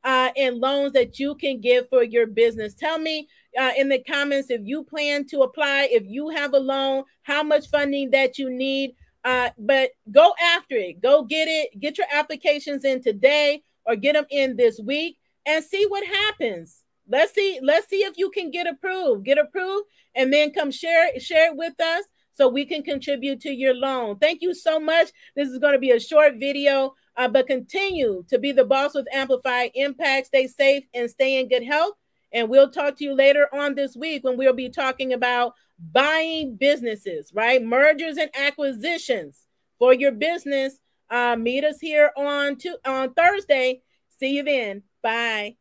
uh, 0.06 0.30
in 0.36 0.60
loans 0.60 0.92
that 0.92 1.18
you 1.18 1.34
can 1.34 1.60
give 1.60 1.88
for 1.90 2.04
your 2.04 2.26
business. 2.26 2.74
Tell 2.74 2.98
me 2.98 3.28
uh, 3.58 3.72
in 3.76 3.88
the 3.88 3.98
comments 3.98 4.50
if 4.50 4.60
you 4.64 4.84
plan 4.84 5.26
to 5.26 5.40
apply, 5.40 5.88
if 5.90 6.04
you 6.06 6.30
have 6.30 6.54
a 6.54 6.58
loan, 6.58 7.02
how 7.22 7.42
much 7.42 7.68
funding 7.68 8.10
that 8.12 8.38
you 8.38 8.48
need. 8.48 8.94
Uh, 9.24 9.50
but 9.58 9.90
go 10.12 10.32
after 10.40 10.76
it. 10.76 11.02
Go 11.02 11.24
get 11.24 11.48
it. 11.48 11.80
Get 11.80 11.98
your 11.98 12.06
applications 12.14 12.84
in 12.84 13.02
today 13.02 13.64
or 13.84 13.96
get 13.96 14.14
them 14.14 14.26
in 14.30 14.56
this 14.56 14.78
week 14.78 15.18
and 15.44 15.64
see 15.64 15.84
what 15.88 16.06
happens. 16.06 16.84
Let's 17.08 17.34
see. 17.34 17.58
Let's 17.60 17.88
see 17.88 18.04
if 18.04 18.16
you 18.16 18.30
can 18.30 18.52
get 18.52 18.68
approved. 18.68 19.24
Get 19.24 19.38
approved, 19.38 19.86
and 20.14 20.32
then 20.32 20.52
come 20.52 20.70
share 20.70 21.18
share 21.18 21.50
it 21.50 21.56
with 21.56 21.80
us 21.80 22.04
so 22.32 22.48
we 22.48 22.64
can 22.64 22.82
contribute 22.82 23.40
to 23.40 23.50
your 23.50 23.74
loan. 23.74 24.18
Thank 24.18 24.42
you 24.42 24.54
so 24.54 24.78
much. 24.78 25.10
This 25.34 25.48
is 25.48 25.58
going 25.58 25.72
to 25.72 25.78
be 25.78 25.90
a 25.90 26.00
short 26.00 26.34
video, 26.38 26.94
uh, 27.16 27.28
but 27.28 27.46
continue 27.46 28.24
to 28.28 28.38
be 28.38 28.52
the 28.52 28.64
boss 28.64 28.94
with 28.94 29.06
Amplify 29.12 29.68
Impact. 29.74 30.26
Stay 30.26 30.46
safe 30.46 30.84
and 30.94 31.10
stay 31.10 31.40
in 31.40 31.48
good 31.48 31.64
health. 31.64 31.94
And 32.32 32.48
we'll 32.48 32.70
talk 32.70 32.96
to 32.96 33.04
you 33.04 33.14
later 33.14 33.48
on 33.54 33.74
this 33.74 33.96
week 33.96 34.24
when 34.24 34.36
we'll 34.36 34.52
be 34.52 34.68
talking 34.68 35.12
about 35.12 35.54
buying 35.92 36.56
businesses, 36.56 37.30
right? 37.34 37.62
Mergers 37.62 38.16
and 38.16 38.30
acquisitions 38.34 39.46
for 39.78 39.94
your 39.94 40.12
business. 40.12 40.78
Uh, 41.08 41.36
meet 41.36 41.64
us 41.64 41.78
here 41.80 42.10
on 42.16 42.56
to, 42.56 42.76
on 42.84 43.14
Thursday. 43.14 43.82
See 44.18 44.36
you 44.36 44.42
then. 44.42 44.82
Bye. 45.02 45.56